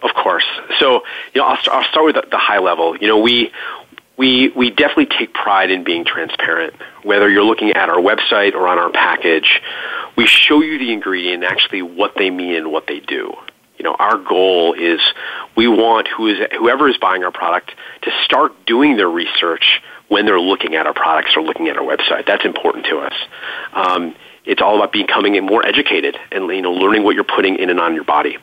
[0.03, 0.45] Of course.
[0.79, 2.97] So, you know, I'll, st- I'll start with the, the high level.
[2.97, 3.53] You know, we
[4.17, 6.75] we we definitely take pride in being transparent.
[7.03, 9.63] Whether you're looking at our website or on our package,
[10.17, 13.33] we show you the ingredient and actually what they mean and what they do.
[13.83, 15.01] You know, our goal is
[15.57, 20.25] we want who is whoever is buying our product to start doing their research when
[20.25, 22.25] they're looking at our products or looking at our website.
[22.25, 23.13] That's important to us.
[23.73, 24.15] Um,
[24.45, 27.81] it's all about becoming more educated and you know learning what you're putting in and
[27.81, 28.39] on your body.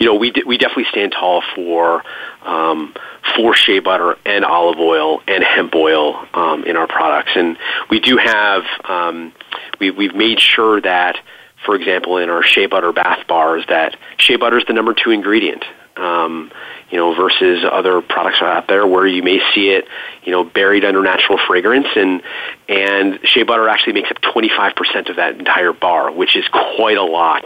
[0.00, 2.02] You know, we we definitely stand tall for
[2.42, 2.94] um,
[3.36, 7.56] for shea butter and olive oil and hemp oil um, in our products, and
[7.88, 9.32] we do have um,
[9.78, 11.18] we we've made sure that
[11.64, 15.10] for example, in our shea butter bath bars, that shea butter is the number two
[15.10, 15.64] ingredient.
[15.96, 16.52] Um,
[16.90, 19.86] you know, versus other products out there where you may see it,
[20.22, 22.22] you know, buried under natural fragrance, and
[22.68, 27.02] and shea butter actually makes up 25% of that entire bar, which is quite a
[27.02, 27.44] lot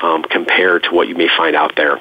[0.00, 1.98] um, compared to what you may find out there.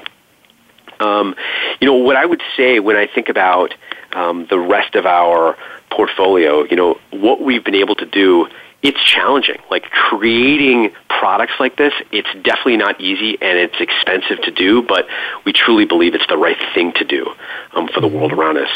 [1.00, 1.36] Um,
[1.80, 3.74] you know, what I would say when I think about
[4.14, 5.58] um, the rest of our
[5.90, 8.48] portfolio, you know, what we've been able to do
[8.84, 9.58] it's challenging.
[9.72, 15.08] Like creating products like this, it's definitely not easy and it's expensive to do, but
[15.46, 17.34] we truly believe it's the right thing to do
[17.74, 18.70] um, for the world around us.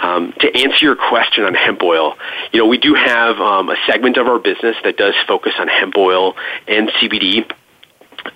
[0.00, 2.16] Um, to answer your question on hemp oil,
[2.52, 5.68] you know, we do have um, a segment of our business that does focus on
[5.68, 6.34] hemp oil
[6.66, 7.48] and CBD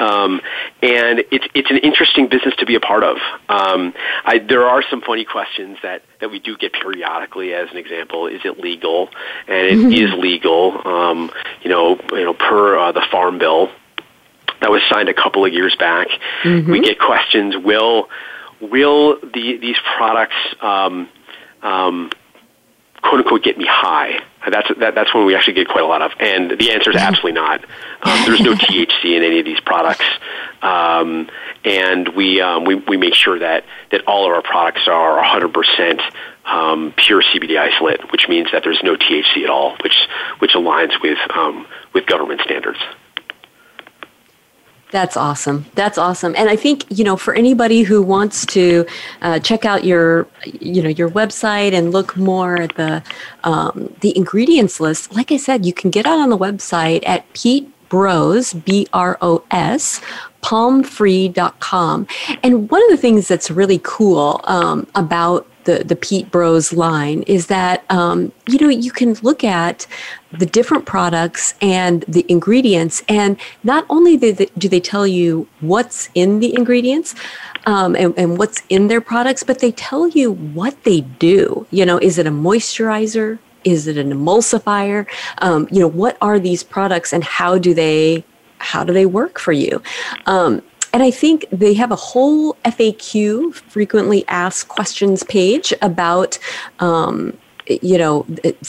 [0.00, 0.40] um,
[0.82, 3.16] and it's it's an interesting business to be a part of.
[3.48, 7.54] Um, I, there are some funny questions that, that we do get periodically.
[7.54, 9.08] As an example, is it legal?
[9.46, 9.92] And it mm-hmm.
[9.92, 10.86] is legal.
[10.86, 11.30] Um,
[11.62, 13.70] you know, you know, per uh, the Farm Bill
[14.60, 16.08] that was signed a couple of years back.
[16.42, 16.70] Mm-hmm.
[16.70, 18.08] We get questions: Will
[18.60, 21.08] will the, these products um,
[21.62, 22.10] um,
[23.02, 24.20] quote unquote get me high?
[24.46, 26.96] That's that, that's when we actually get quite a lot of, and the answer is
[26.96, 27.64] absolutely not.
[28.02, 30.04] Um, there's no THC in any of these products,
[30.62, 31.28] um,
[31.64, 36.00] and we um, we we make sure that that all of our products are 100%
[36.44, 41.00] um, pure CBD isolate, which means that there's no THC at all, which which aligns
[41.02, 42.78] with um, with government standards.
[44.90, 45.66] That's awesome.
[45.74, 46.34] That's awesome.
[46.36, 48.86] And I think, you know, for anybody who wants to
[49.20, 53.02] uh, check out your, you know, your website and look more at the,
[53.44, 57.30] um, the ingredients list, like I said, you can get out on the website at
[57.34, 60.00] Peet Bros, B R O S,
[60.42, 62.06] palmfree.com.
[62.42, 67.22] And one of the things that's really cool um, about the, the Peet Bros line
[67.22, 69.86] is that, um, you know, you can look at
[70.32, 76.40] the different products and the ingredients, and not only do they, tell you what's in
[76.40, 77.14] the ingredients,
[77.66, 81.66] um, and, and, what's in their products, but they tell you what they do.
[81.70, 83.38] You know, is it a moisturizer?
[83.64, 85.06] Is it an emulsifier?
[85.38, 88.24] Um, you know, what are these products and how do they
[88.58, 89.82] how do they work for you?
[90.26, 90.62] Um,
[90.92, 96.38] and I think they have a whole FAQ, frequently asked questions page about.
[96.78, 97.36] Um,
[97.68, 98.26] you know,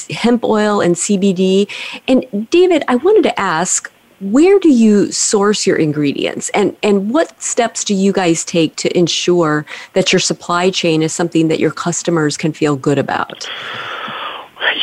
[0.10, 1.70] hemp oil and CBD.
[2.08, 7.42] And David, I wanted to ask, where do you source your ingredients and and what
[7.42, 11.72] steps do you guys take to ensure that your supply chain is something that your
[11.72, 13.50] customers can feel good about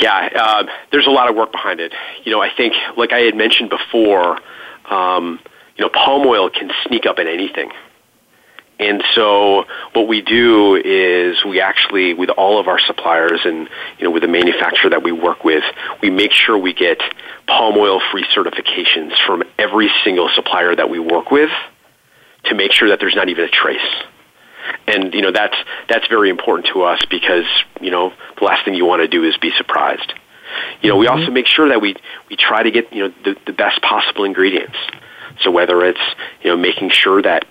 [0.00, 1.92] yeah uh, there's a lot of work behind it
[2.24, 4.38] you know i think like i had mentioned before
[4.90, 5.38] um,
[5.76, 7.70] you know, palm oil can sneak up in anything.
[8.78, 9.64] And so
[9.94, 13.68] what we do is we actually, with all of our suppliers and
[13.98, 15.64] you know with the manufacturer that we work with,
[16.02, 17.00] we make sure we get
[17.46, 21.50] palm oil free certifications from every single supplier that we work with
[22.44, 23.80] to make sure that there's not even a trace.
[24.86, 25.56] And you know that's
[25.88, 27.46] that's very important to us because
[27.80, 30.12] you know the last thing you want to do is be surprised.
[30.82, 31.20] You know, we mm-hmm.
[31.20, 31.96] also make sure that we
[32.28, 34.76] we try to get you know the, the best possible ingredients.
[35.40, 36.00] So whether it's
[36.42, 37.46] you know making sure that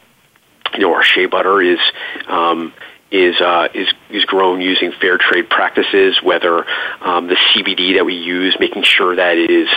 [0.73, 1.79] you know, our shea butter is
[2.27, 2.73] um,
[3.11, 6.21] is uh, is is grown using fair trade practices.
[6.21, 6.65] Whether
[7.01, 9.69] um, the CBD that we use, making sure that it is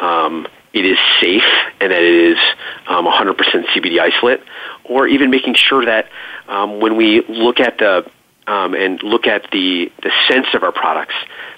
[0.00, 1.44] um, it is safe
[1.80, 2.38] and that it is
[2.86, 3.34] um, 100%
[3.68, 4.42] CBD isolate,
[4.84, 6.10] or even making sure that
[6.48, 8.08] um, when we look at the
[8.46, 11.14] um, and look at the the scents of our products,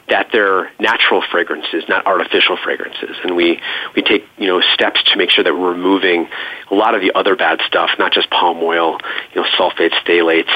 [0.08, 3.16] that they're natural fragrances, not artificial fragrances.
[3.22, 3.60] And we,
[3.94, 6.28] we take, you know, steps to make sure that we're removing
[6.70, 8.98] a lot of the other bad stuff, not just palm oil,
[9.34, 10.52] you know, sulfates, phthalates,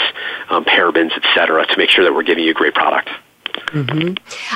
[0.48, 3.10] um, parabens, et cetera, to make sure that we're giving you a great product.
[3.72, 4.14] Mm-hmm.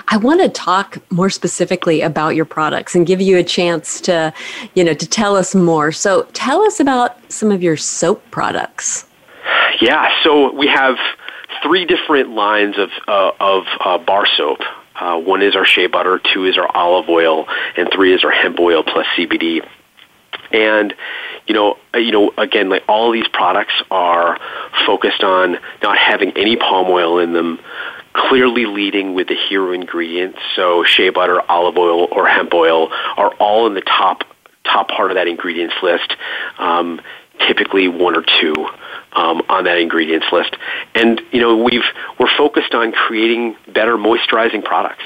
[0.09, 4.33] I want to talk more specifically about your products and give you a chance to,
[4.75, 5.93] you know, to tell us more.
[5.93, 9.07] So tell us about some of your soap products.
[9.83, 10.97] Yeah, so we have
[11.63, 14.61] three different lines of uh, of uh, bar soap.
[14.99, 17.47] Uh, one is our shea butter, two is our olive oil,
[17.77, 19.67] and three is our hemp oil plus CBD.
[20.53, 20.95] And
[21.47, 24.39] you know, uh, you know, again, like all these products are
[24.87, 27.59] focused on not having any palm oil in them,
[28.15, 30.39] clearly leading with the hero ingredients.
[30.55, 34.25] So shea butter, olive oil, or hemp oil are all in the top
[34.65, 36.17] top part of that ingredients list.
[36.59, 37.01] Um,
[37.39, 38.55] typically one or two
[39.13, 40.57] um, on that ingredients list.
[40.95, 41.85] And you know, we've
[42.19, 45.05] we're focused on creating better moisturizing products.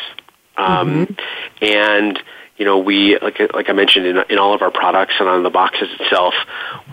[0.56, 1.64] Um, mm-hmm.
[1.64, 2.22] And
[2.56, 5.42] you know, we like like I mentioned in in all of our products and on
[5.42, 6.34] the boxes itself,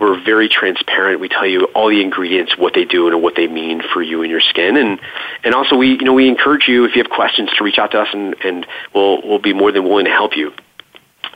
[0.00, 1.20] we're very transparent.
[1.20, 4.22] We tell you all the ingredients, what they do, and what they mean for you
[4.22, 4.76] and your skin.
[4.76, 4.98] And
[5.44, 7.90] and also we you know we encourage you if you have questions to reach out
[7.90, 10.52] to us, and and we'll we'll be more than willing to help you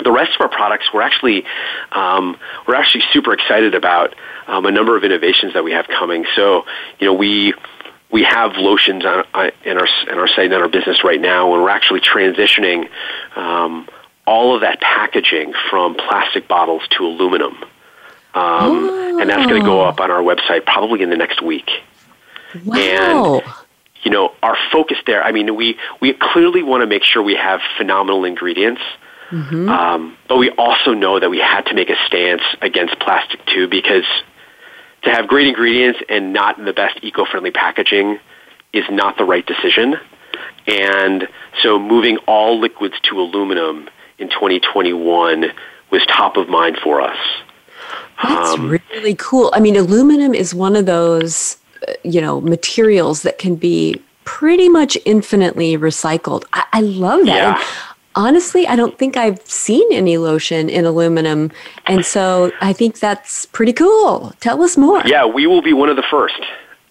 [0.03, 1.45] the rest of our products, we're actually
[1.93, 2.37] um,
[2.67, 4.15] we're actually super excited about
[4.47, 6.27] um, a number of innovations that we have coming.
[6.37, 6.65] So,
[6.99, 7.55] you know, we
[8.11, 11.53] we have lotions on, on, in our in our site in our business right now,
[11.53, 12.89] and we're actually transitioning
[13.37, 13.89] um,
[14.27, 17.57] all of that packaging from plastic bottles to aluminum,
[18.35, 21.71] um, and that's going to go up on our website probably in the next week.
[22.65, 22.77] Wow.
[22.77, 23.55] And,
[24.03, 25.23] you know, our focus there.
[25.23, 28.83] I mean, we we clearly want to make sure we have phenomenal ingredients
[29.33, 29.69] Mm-hmm.
[29.69, 33.67] Um, but we also know that we had to make a stance against plastic too
[33.67, 34.05] because
[35.03, 38.19] to have great ingredients and not in the best eco-friendly packaging
[38.75, 39.97] is not the right decision.
[40.67, 41.29] And
[41.63, 45.47] so moving all liquids to aluminum in 2021
[45.91, 47.19] was top of mind for us.
[48.23, 49.51] That's um, really cool.
[49.55, 51.57] I mean, aluminum is one of those,
[51.89, 56.45] uh, you know, materials that can be pretty much infinitely recycled.
[56.53, 57.59] I, I love that.
[57.59, 57.83] Yeah
[58.15, 61.51] honestly, I don't think I've seen any lotion in aluminum.
[61.87, 64.33] And so I think that's pretty cool.
[64.41, 65.03] Tell us more.
[65.07, 66.41] Yeah, we will be one of the first.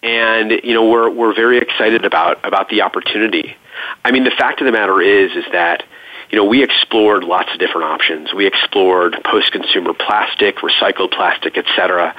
[0.02, 3.56] And you know, we're we're very excited about about the opportunity.
[4.04, 5.84] I mean, the fact of the matter is is that
[6.30, 8.32] you know, we explored lots of different options.
[8.32, 12.16] We explored post-consumer plastic, recycled plastic, etc.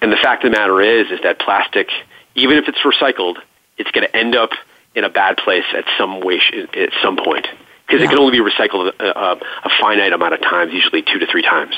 [0.00, 1.88] And the fact of the matter is is that plastic,
[2.34, 3.36] even if it's recycled,
[3.76, 4.50] it's going to end up
[4.94, 6.40] in a bad place at some way
[6.74, 7.46] at some point
[7.86, 8.06] because yeah.
[8.06, 11.26] it can only be recycled a, a, a, finite amount of times, usually two to
[11.26, 11.74] three times.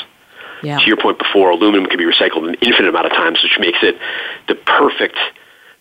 [0.62, 0.78] Yeah.
[0.78, 3.78] To your point before, aluminum can be recycled an infinite amount of times, which makes
[3.82, 3.98] it
[4.48, 5.18] the perfect,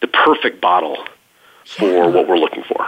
[0.01, 0.97] the perfect bottle
[1.65, 2.87] for what we're looking for.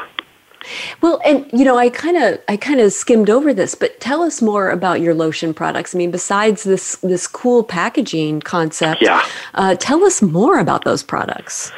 [1.01, 4.21] Well, and you know, I kind of I kind of skimmed over this, but tell
[4.21, 5.95] us more about your lotion products.
[5.95, 9.25] I mean, besides this this cool packaging concept, yeah.
[9.53, 11.71] Uh, tell us more about those products.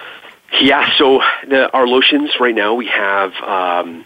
[0.60, 4.04] Yeah, so the, our lotions right now we have um,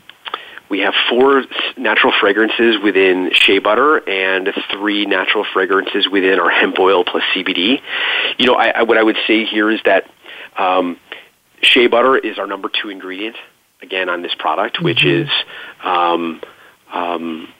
[0.74, 1.44] we have four
[1.78, 7.80] natural fragrances within shea butter and three natural fragrances within our hemp oil plus CBD.
[8.40, 10.10] You know, I, I, what I would say here is that
[10.58, 10.98] um,
[11.62, 13.36] shea butter is our number two ingredient
[13.84, 14.86] again on this product, mm-hmm.
[14.86, 15.30] which is
[15.84, 16.42] um,
[16.92, 17.54] um,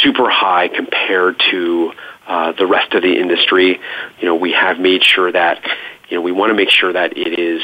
[0.00, 1.90] super high compared to
[2.28, 3.80] uh, the rest of the industry.
[4.20, 5.60] You know, we have made sure that
[6.08, 7.62] you know we want to make sure that it is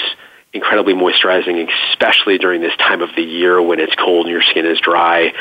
[0.57, 4.67] incredibly moisturizing, especially during this time of the year when it's cold and your skin
[4.67, 5.33] is dry.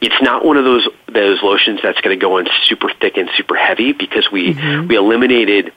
[0.00, 3.30] It's not one of those those lotions that's going to go on super thick and
[3.36, 4.88] super heavy because we mm-hmm.
[4.88, 5.72] we eliminated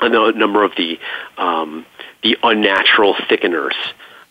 [0.00, 0.98] a number of the
[1.36, 1.86] um,
[2.22, 3.74] the unnatural thickeners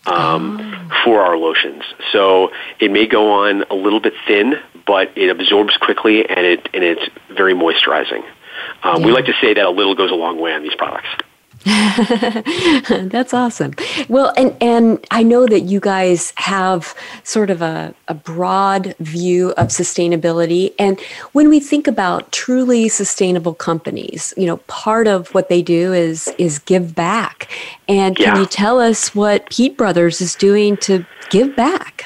[0.06, 1.02] um, oh.
[1.04, 1.84] for our lotions.
[2.12, 6.70] So it may go on a little bit thin, but it absorbs quickly and it
[6.74, 8.24] and it's very moisturizing.
[8.84, 9.06] Um, yeah.
[9.06, 11.10] We like to say that a little goes a long way on these products.
[11.66, 13.74] That's awesome.
[14.10, 19.52] Well, and and I know that you guys have sort of a, a broad view
[19.52, 20.74] of sustainability.
[20.80, 21.00] And
[21.34, 26.34] when we think about truly sustainable companies, you know, part of what they do is
[26.40, 27.48] is give back.
[27.88, 28.40] And can yeah.
[28.40, 32.06] you tell us what Peet Brothers is doing to give back?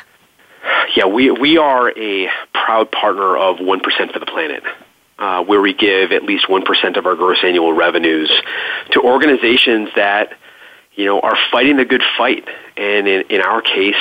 [0.97, 4.63] Yeah, we we are a proud partner of One Percent for the Planet
[5.17, 8.31] uh, where we give at least 1% of our gross annual revenues
[8.91, 10.33] to organizations that,
[10.95, 12.47] you know, are fighting the good fight.
[12.77, 13.95] And in, in our case,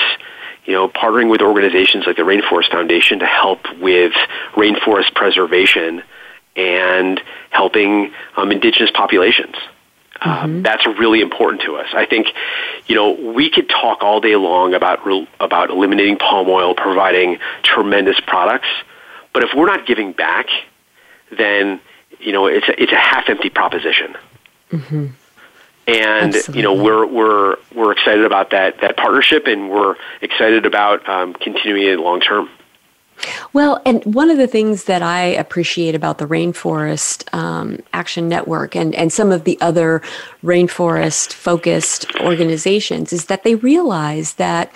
[0.65, 4.13] you know, partnering with organizations like the Rainforest Foundation to help with
[4.55, 6.03] rainforest preservation
[6.57, 9.57] and helping um, indigenous populations.
[10.21, 10.63] Um, mm-hmm.
[10.63, 11.89] that's really important to us.
[11.93, 12.29] I think,
[12.87, 15.01] you know, we could talk all day long about
[15.41, 18.69] about eliminating palm oil, providing tremendous products,
[19.33, 20.47] but if we're not giving back,
[21.37, 21.81] then
[22.21, 24.17] you know it's a, it's a half empty proposition.
[24.71, 25.07] Mm-hmm.
[25.87, 26.57] And Absolutely.
[26.57, 31.35] you know we're we're we're excited about that that partnership, and we're excited about um,
[31.35, 32.49] continuing it long term.
[33.53, 38.75] Well, and one of the things that I appreciate about the Rainforest um, Action Network
[38.75, 40.03] and, and some of the other
[40.43, 44.73] rainforest focused organizations is that they realize that,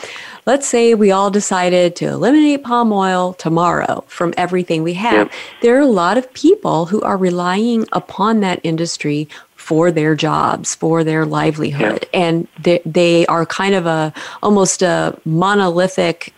[0.47, 5.33] let's say we all decided to eliminate palm oil tomorrow from everything we have, yep.
[5.61, 10.75] there are a lot of people who are relying upon that industry for their jobs,
[10.77, 12.21] for their livelihood, yeah.
[12.21, 16.33] and they, they are kind of a almost a monolithic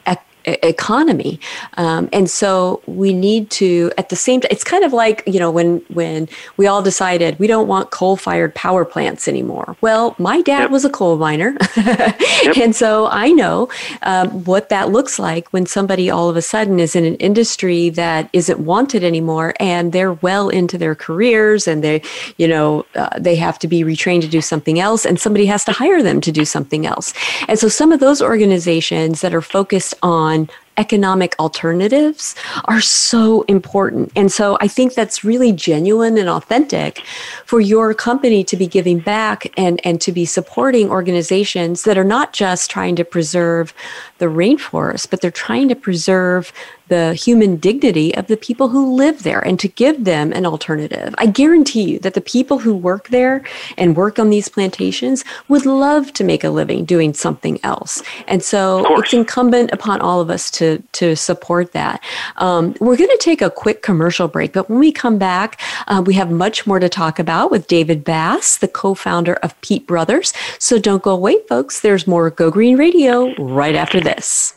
[0.45, 1.39] economy
[1.75, 5.39] um, and so we need to at the same time it's kind of like you
[5.39, 10.41] know when when we all decided we don't want coal-fired power plants anymore well my
[10.43, 10.71] dad yep.
[10.71, 12.57] was a coal miner yep.
[12.57, 13.69] and so i know
[14.03, 17.91] um, what that looks like when somebody all of a sudden is in an industry
[17.91, 22.03] that isn't wanted anymore and they're well into their careers and they
[22.39, 25.65] you know uh, they have to be retrained to do something else and somebody has
[25.65, 27.13] to hire them to do something else
[27.49, 30.49] and so some of those organizations that are focused on on
[30.81, 34.11] economic alternatives are so important.
[34.17, 37.01] And so I think that's really genuine and authentic
[37.45, 42.11] for your company to be giving back and, and to be supporting organizations that are
[42.17, 43.75] not just trying to preserve
[44.19, 46.53] the rainforest, but they're trying to preserve
[46.91, 51.15] the human dignity of the people who live there and to give them an alternative.
[51.19, 53.45] I guarantee you that the people who work there
[53.79, 58.03] and work on these plantations would love to make a living doing something else.
[58.27, 62.03] And so it's incumbent upon all of us to, to support that.
[62.37, 66.03] Um, we're going to take a quick commercial break, but when we come back, uh,
[66.05, 69.87] we have much more to talk about with David Bass, the co founder of Peet
[69.87, 70.33] Brothers.
[70.59, 71.81] So don't go away, folks.
[71.81, 74.55] There's more Go Green Radio right after this.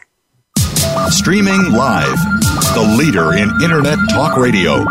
[1.10, 2.18] Streaming live.
[2.76, 4.86] The leader in Internet talk radio.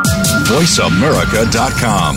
[0.46, 2.16] VoiceAmerica.com.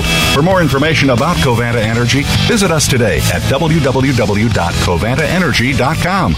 [0.00, 6.34] For more information, information about Covanta Energy, visit us today at www.covantaenergy.com.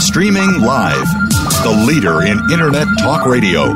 [0.00, 1.06] Streaming live,
[1.62, 3.74] the leader in Internet talk radio,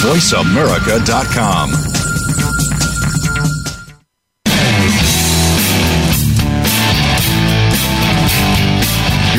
[0.00, 2.01] voiceamerica.com.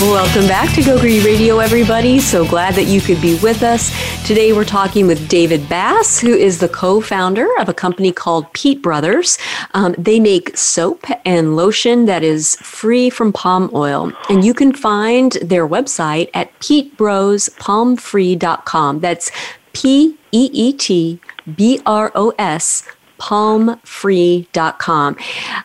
[0.00, 2.20] Welcome back to Go Green Radio, everybody.
[2.20, 3.90] So glad that you could be with us.
[4.24, 8.52] Today we're talking with David Bass, who is the co founder of a company called
[8.52, 9.38] Peet Brothers.
[9.74, 14.12] Um, they make soap and lotion that is free from palm oil.
[14.30, 19.00] And you can find their website at peetbrospalmfree.com.
[19.00, 19.32] That's
[19.72, 21.18] P E E T
[21.56, 22.84] B R O S
[23.18, 25.16] palmfree.com.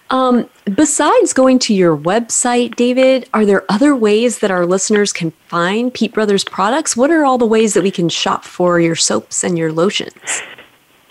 [0.10, 5.32] Um, besides going to your website, David, are there other ways that our listeners can
[5.48, 6.98] find Peet Brothers products?
[6.98, 10.42] What are all the ways that we can shop for your soaps and your lotions?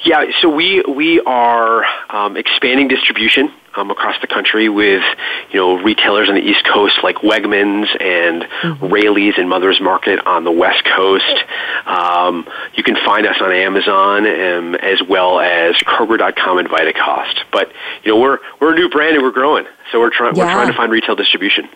[0.05, 5.03] Yeah, so we we are um, expanding distribution um, across the country with
[5.51, 8.87] you know retailers on the East Coast like Wegmans and mm-hmm.
[8.87, 11.45] Raley's and Mother's Market on the West Coast.
[11.87, 17.45] Um, you can find us on Amazon um, as well as Kroger.com and Vitacost.
[17.51, 17.73] But
[18.05, 20.45] you know we're we're a new brand and we're growing, so we're trying yeah.
[20.45, 21.69] we're trying to find retail distribution.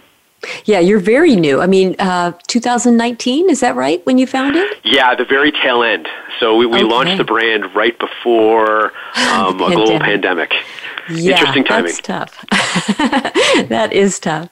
[0.64, 1.60] Yeah, you're very new.
[1.60, 4.68] I mean, uh, 2019, is that right when you founded?
[4.84, 6.08] Yeah, the very tail end.
[6.38, 6.84] So we, we okay.
[6.84, 10.52] launched the brand right before um, a global pandemic.
[11.08, 11.84] Yeah, Interesting timing.
[11.84, 12.44] That's tough.
[13.68, 14.48] that is tough.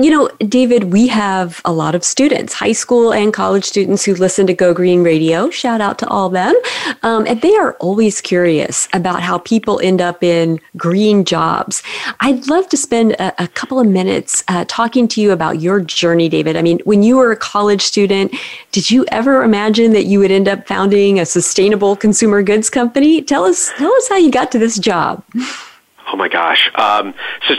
[0.00, 4.14] You know, David, we have a lot of students, high school and college students who
[4.14, 5.50] listen to Go Green Radio.
[5.50, 6.54] Shout out to all them.
[7.02, 11.82] Um, and they are always curious about how people end up in green jobs.
[12.20, 15.80] I'd love to spend a, a couple of minutes uh, talking to you about your
[15.80, 16.56] journey, David.
[16.56, 18.34] I mean, when you were a college student,
[18.72, 23.20] did you ever imagine that you would end up founding a sustainable consumer goods company?
[23.22, 25.24] Tell us, tell us how you got to this job.
[26.10, 26.70] Oh my gosh!
[26.74, 27.14] Um,
[27.46, 27.54] so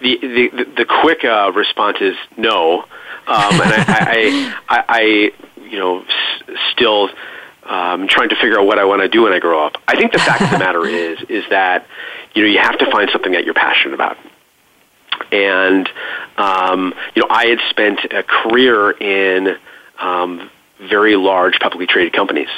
[0.00, 2.86] the the the quick uh, response is no, um,
[3.26, 5.00] and I, I, I, I,
[5.68, 7.10] you know s- still
[7.64, 9.76] um, trying to figure out what I want to do when I grow up.
[9.86, 11.86] I think the fact of the matter is is that
[12.34, 14.16] you know you have to find something that you're passionate about,
[15.32, 15.88] and
[16.36, 19.56] um, you know I had spent a career in
[19.98, 22.48] um, very large publicly traded companies,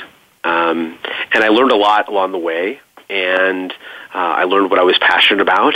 [0.44, 0.98] um,
[1.32, 2.80] and I learned a lot along the way,
[3.12, 3.72] and
[4.14, 5.74] uh, I learned what I was passionate about,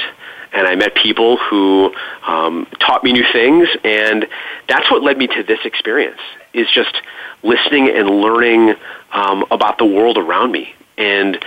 [0.53, 1.95] and I met people who
[2.27, 4.27] um, taught me new things, and
[4.69, 6.21] that's what led me to this experience.
[6.55, 6.97] Is just
[7.43, 8.75] listening and learning
[9.13, 11.45] um, about the world around me, and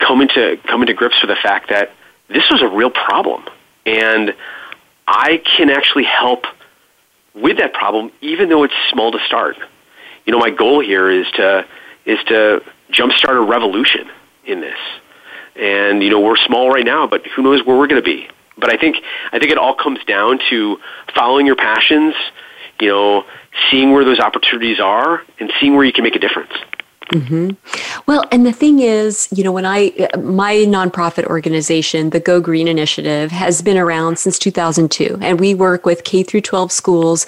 [0.00, 1.92] coming to coming to grips with the fact that
[2.26, 3.44] this was a real problem,
[3.86, 4.34] and
[5.06, 6.46] I can actually help
[7.32, 9.56] with that problem, even though it's small to start.
[10.26, 11.64] You know, my goal here is to
[12.04, 12.60] is to
[12.90, 14.10] jumpstart a revolution
[14.44, 14.78] in this.
[15.58, 18.28] And you know, we're small right now, but who knows where we're going to be.
[18.56, 18.96] But I think
[19.32, 20.78] I think it all comes down to
[21.14, 22.14] following your passions,
[22.80, 23.24] you know,
[23.70, 26.52] seeing where those opportunities are and seeing where you can make a difference.
[27.12, 27.50] Mm-hmm.
[28.08, 32.66] Well, and the thing is, you know, when I, my nonprofit organization, the Go Green
[32.66, 35.18] Initiative, has been around since 2002.
[35.20, 37.26] And we work with K through 12 schools,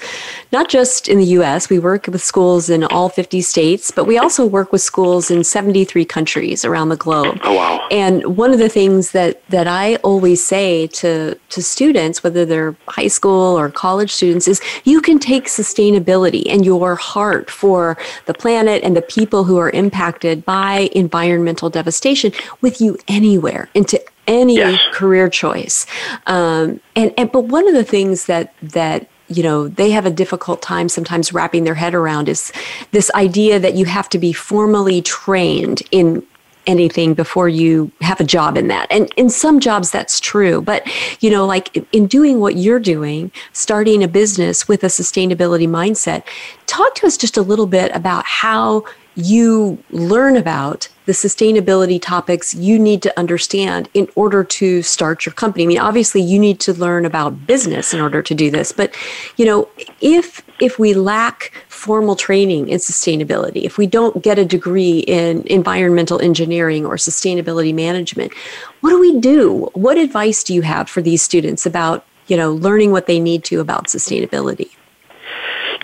[0.53, 4.18] not just in the US, we work with schools in all 50 states, but we
[4.18, 7.39] also work with schools in 73 countries around the globe.
[7.45, 7.87] Oh, wow.
[7.91, 12.76] And one of the things that, that I always say to, to students, whether they're
[12.89, 18.35] high school or college students, is you can take sustainability and your heart for the
[18.35, 24.01] planet and the people who are are impacted by environmental devastation with you anywhere into
[24.27, 24.81] any yes.
[24.93, 25.87] career choice.
[26.27, 30.11] Um, and, and but one of the things that that you know they have a
[30.11, 32.53] difficult time sometimes wrapping their head around is
[32.93, 36.25] this idea that you have to be formally trained in
[36.66, 38.87] anything before you have a job in that.
[38.91, 40.61] And in some jobs, that's true.
[40.61, 40.87] But,
[41.21, 46.23] you know, like in doing what you're doing, starting a business with a sustainability mindset,
[46.66, 48.85] talk to us just a little bit about how
[49.21, 55.33] you learn about the sustainability topics you need to understand in order to start your
[55.33, 55.64] company.
[55.64, 58.95] I mean, obviously you need to learn about business in order to do this, but
[59.37, 59.68] you know,
[60.01, 65.43] if if we lack formal training in sustainability, if we don't get a degree in
[65.47, 68.33] environmental engineering or sustainability management,
[68.81, 69.71] what do we do?
[69.73, 73.43] What advice do you have for these students about, you know, learning what they need
[73.45, 74.71] to about sustainability?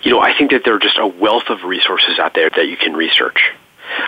[0.03, 2.67] You know, I think that there are just a wealth of resources out there that
[2.67, 3.51] you can research.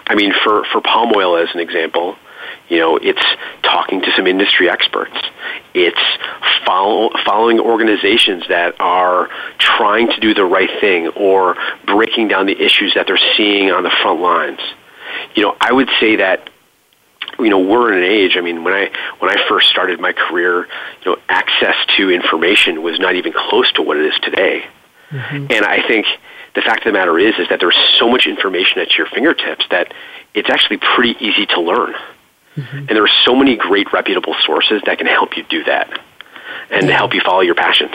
[0.07, 2.17] I mean, for, for palm oil as an example,
[2.67, 3.23] you know, it's
[3.63, 5.17] talking to some industry experts.
[5.73, 6.01] It's
[6.65, 12.59] follow, following organizations that are trying to do the right thing or breaking down the
[12.61, 14.59] issues that they're seeing on the front lines.
[15.35, 16.49] You know, I would say that
[17.39, 20.11] you know we're in an age i mean when i when i first started my
[20.11, 20.67] career
[21.03, 24.65] you know access to information was not even close to what it is today
[25.09, 25.47] Mm-hmm.
[25.51, 26.05] And I think
[26.55, 29.65] the fact of the matter is, is that there's so much information at your fingertips
[29.71, 29.93] that
[30.33, 31.93] it's actually pretty easy to learn.
[32.55, 32.77] Mm-hmm.
[32.77, 35.89] And there are so many great reputable sources that can help you do that
[36.69, 36.97] and yeah.
[36.97, 37.93] help you follow your passions.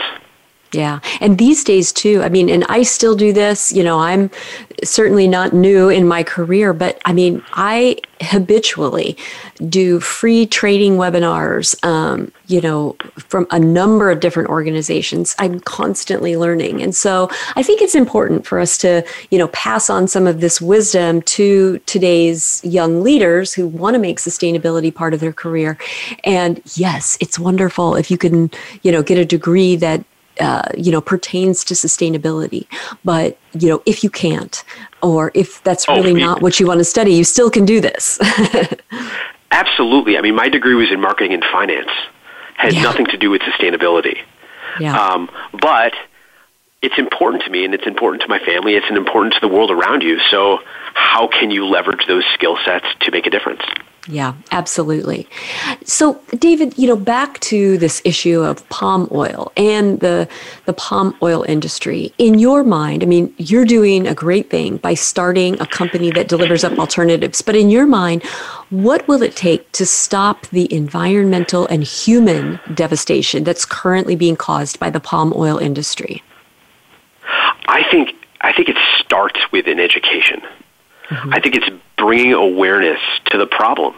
[0.75, 0.99] Yeah.
[1.21, 3.71] And these days, too, I mean, and I still do this.
[3.71, 4.29] You know, I'm
[4.83, 9.17] certainly not new in my career, but I mean, I habitually
[9.69, 15.35] do free trading webinars, um, you know, from a number of different organizations.
[15.39, 16.81] I'm constantly learning.
[16.81, 20.41] And so I think it's important for us to, you know, pass on some of
[20.41, 25.77] this wisdom to today's young leaders who want to make sustainability part of their career.
[26.23, 28.51] And yes, it's wonderful if you can,
[28.83, 30.03] you know, get a degree that
[30.39, 32.67] uh, you know pertains to sustainability
[33.03, 34.63] but you know if you can't
[35.01, 37.65] or if that's oh, really oh, not what you want to study you still can
[37.65, 38.19] do this
[39.51, 41.91] absolutely i mean my degree was in marketing and finance
[42.57, 42.83] has Yeah.
[42.83, 44.19] nothing to do with sustainability.
[44.79, 44.97] Yeah.
[44.97, 45.29] Um,
[45.61, 45.93] but
[46.81, 48.75] it's important to me and it's important to my family.
[48.75, 50.19] It's important to the world around you.
[50.19, 50.59] So
[50.93, 53.61] how can you leverage those skill sets to make a difference?
[54.07, 55.27] Yeah, absolutely.
[55.83, 60.27] So, David, you know, back to this issue of palm oil and the
[60.65, 62.13] the palm oil industry.
[62.19, 66.27] In your mind, I mean, you're doing a great thing by starting a company that
[66.27, 67.41] delivers up alternatives.
[67.41, 68.23] But in your mind,
[68.69, 74.79] what will it take to stop the environmental and human devastation that's currently being caused
[74.79, 76.21] by the palm oil industry?
[77.67, 80.41] I think I think it starts with an education.
[81.09, 81.33] Mm-hmm.
[81.33, 81.69] I think it's
[82.05, 83.95] bringing awareness to the problem,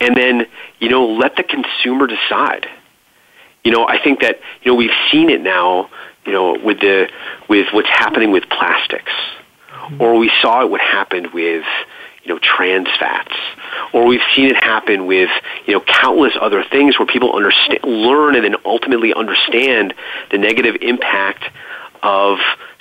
[0.00, 0.46] and then
[0.78, 2.66] you know let the consumer decide.
[3.64, 5.90] You know, I think that you know we've seen it now.
[6.24, 7.08] You know, with the
[7.48, 9.12] with what's happening with plastics,
[9.70, 10.00] mm-hmm.
[10.00, 11.64] or we saw it what happened with
[12.22, 13.34] you know trans fats,
[13.92, 15.30] or we've seen it happen with
[15.66, 19.94] you know countless other things where people understand, learn, and then ultimately understand
[20.30, 21.44] the negative impact
[22.04, 22.38] of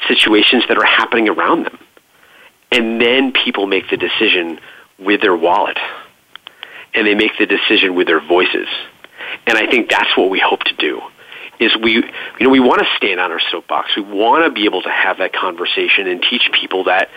[0.07, 1.79] situations that are happening around them.
[2.71, 4.59] And then people make the decision
[4.99, 5.77] with their wallet.
[6.93, 8.67] And they make the decision with their voices.
[9.47, 11.01] And I think that's what we hope to do.
[11.59, 12.03] Is we, you
[12.41, 13.95] know, we want to stand on our soapbox.
[13.95, 17.09] We want to be able to have that conversation and teach people that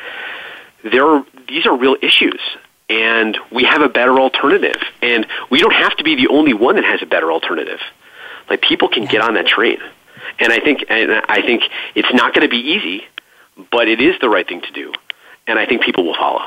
[0.84, 2.40] there are, these are real issues
[2.88, 4.80] and we have a better alternative.
[5.02, 7.80] And we don't have to be the only one that has a better alternative.
[8.48, 9.78] Like people can get on that train.
[10.38, 13.04] And I think and I think it's not going to be easy,
[13.70, 14.92] but it is the right thing to do.
[15.48, 16.42] And I think people will follow.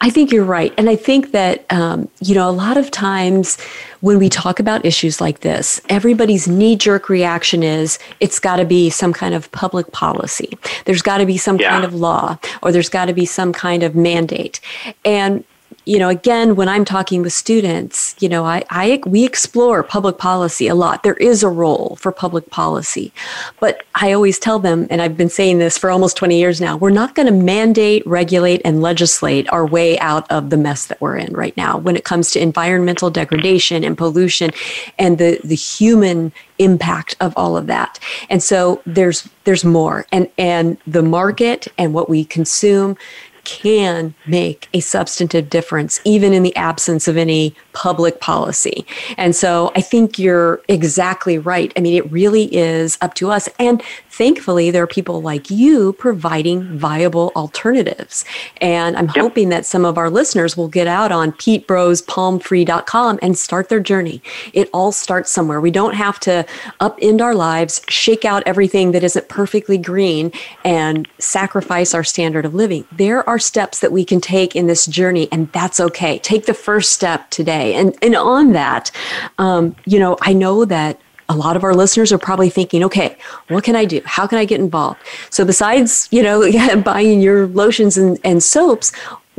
[0.00, 0.72] I think you're right.
[0.78, 3.58] And I think that, um, you know, a lot of times
[4.00, 8.64] when we talk about issues like this, everybody's knee jerk reaction is it's got to
[8.64, 10.56] be some kind of public policy.
[10.86, 11.68] There's got to be some Yeah.
[11.68, 14.60] kind of law or there's got to be some kind of mandate.
[15.04, 15.44] And
[15.84, 20.18] you know, again, when I'm talking with students, you know, I, I we explore public
[20.18, 21.02] policy a lot.
[21.02, 23.12] There is a role for public policy,
[23.60, 26.76] but I always tell them, and I've been saying this for almost 20 years now,
[26.76, 31.00] we're not going to mandate, regulate, and legislate our way out of the mess that
[31.00, 34.50] we're in right now when it comes to environmental degradation and pollution
[34.98, 37.98] and the the human impact of all of that.
[38.28, 42.96] And so there's there's more, and and the market and what we consume
[43.50, 48.86] can make a substantive difference, even in the absence of any public policy.
[49.16, 51.72] And so I think you're exactly right.
[51.76, 53.48] I mean, it really is up to us.
[53.58, 58.24] And thankfully, there are people like you providing viable alternatives.
[58.60, 63.68] And I'm hoping that some of our listeners will get out on PeetBrosPalmFree.com and start
[63.68, 64.22] their journey.
[64.52, 65.60] It all starts somewhere.
[65.60, 66.46] We don't have to
[66.80, 70.32] upend our lives, shake out everything that isn't perfectly green,
[70.64, 72.84] and sacrifice our standard of living.
[72.92, 76.18] There are steps that we can take in this journey, and that's okay.
[76.18, 77.74] Take the first step today.
[77.74, 78.90] And, and on that,
[79.38, 81.00] um, you know, I know that
[81.30, 83.16] a lot of our listeners are probably thinking, okay,
[83.48, 84.02] what can I do?
[84.04, 85.00] How can I get involved?
[85.30, 86.50] So besides, you know,
[86.82, 88.92] buying your lotions and, and soaps,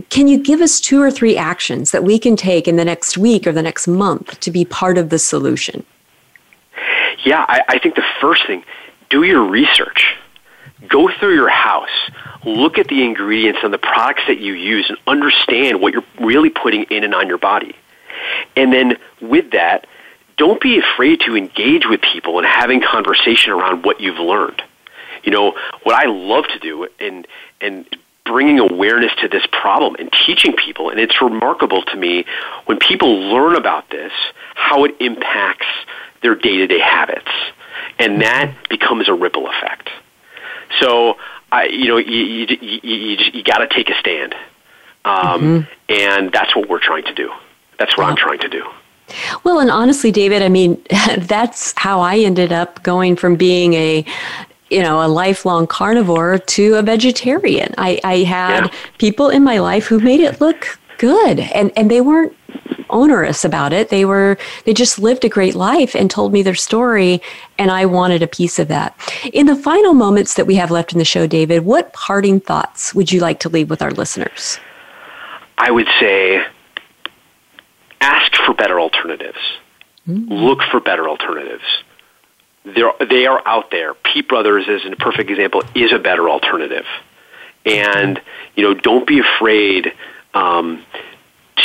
[0.09, 3.17] can you give us two or three actions that we can take in the next
[3.17, 5.85] week or the next month to be part of the solution?
[7.25, 8.63] Yeah, I, I think the first thing,
[9.09, 10.15] do your research.
[10.87, 12.09] Go through your house,
[12.43, 16.49] look at the ingredients and the products that you use, and understand what you're really
[16.49, 17.75] putting in and on your body.
[18.55, 19.87] And then with that,
[20.41, 24.59] don't be afraid to engage with people and having conversation around what you've learned.
[25.23, 27.27] You know, what I love to do and
[27.61, 27.85] and
[28.25, 32.25] bringing awareness to this problem and teaching people and it's remarkable to me
[32.65, 34.11] when people learn about this
[34.55, 35.67] how it impacts
[36.23, 37.31] their day-to-day habits
[37.99, 39.91] and that becomes a ripple effect.
[40.79, 41.17] So,
[41.51, 44.33] I you know, you you you, you, you got to take a stand.
[45.05, 47.31] Um, and that's what we're trying to do.
[47.77, 48.63] That's what I'm trying to do.
[49.43, 50.82] Well, and honestly, David, I mean,
[51.20, 54.05] that's how I ended up going from being a
[54.70, 57.74] you know, a lifelong carnivore to a vegetarian.
[57.78, 58.72] I, I had Yeah.
[58.99, 62.34] people in my life who made it look good and, and they weren't
[62.89, 63.89] onerous about it.
[63.89, 67.22] They were they just lived a great life and told me their story
[67.57, 68.95] and I wanted a piece of that.
[69.34, 72.95] In the final moments that we have left in the show, David, what parting thoughts
[72.95, 74.57] would you like to leave with our listeners?
[75.57, 76.45] I would say
[78.02, 79.38] ask for better alternatives.
[80.08, 81.64] Look for better alternatives.
[82.66, 83.93] They're, they are out there.
[83.93, 86.86] Peet Brothers, as a perfect example, is a better alternative.
[87.66, 88.20] And,
[88.56, 89.93] you know, don't be afraid
[90.34, 90.84] um,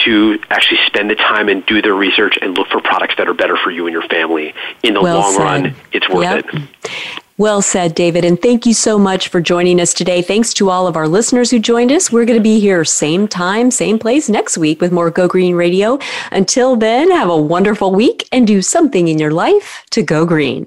[0.05, 3.35] to actually spend the time and do the research and look for products that are
[3.35, 4.55] better for you and your family.
[4.83, 5.43] In the Well long said.
[5.43, 6.55] run, it's worth Yep.
[6.55, 7.23] it.
[7.39, 8.25] Well said, David.
[8.25, 10.23] And thank you so much for joining us today.
[10.23, 12.11] Thanks to all of our listeners who joined us.
[12.11, 15.55] We're going to be here same time, same place next week with more Go Green
[15.55, 15.99] Radio.
[16.33, 20.67] Until then, have a wonderful week and do something in your life to go green.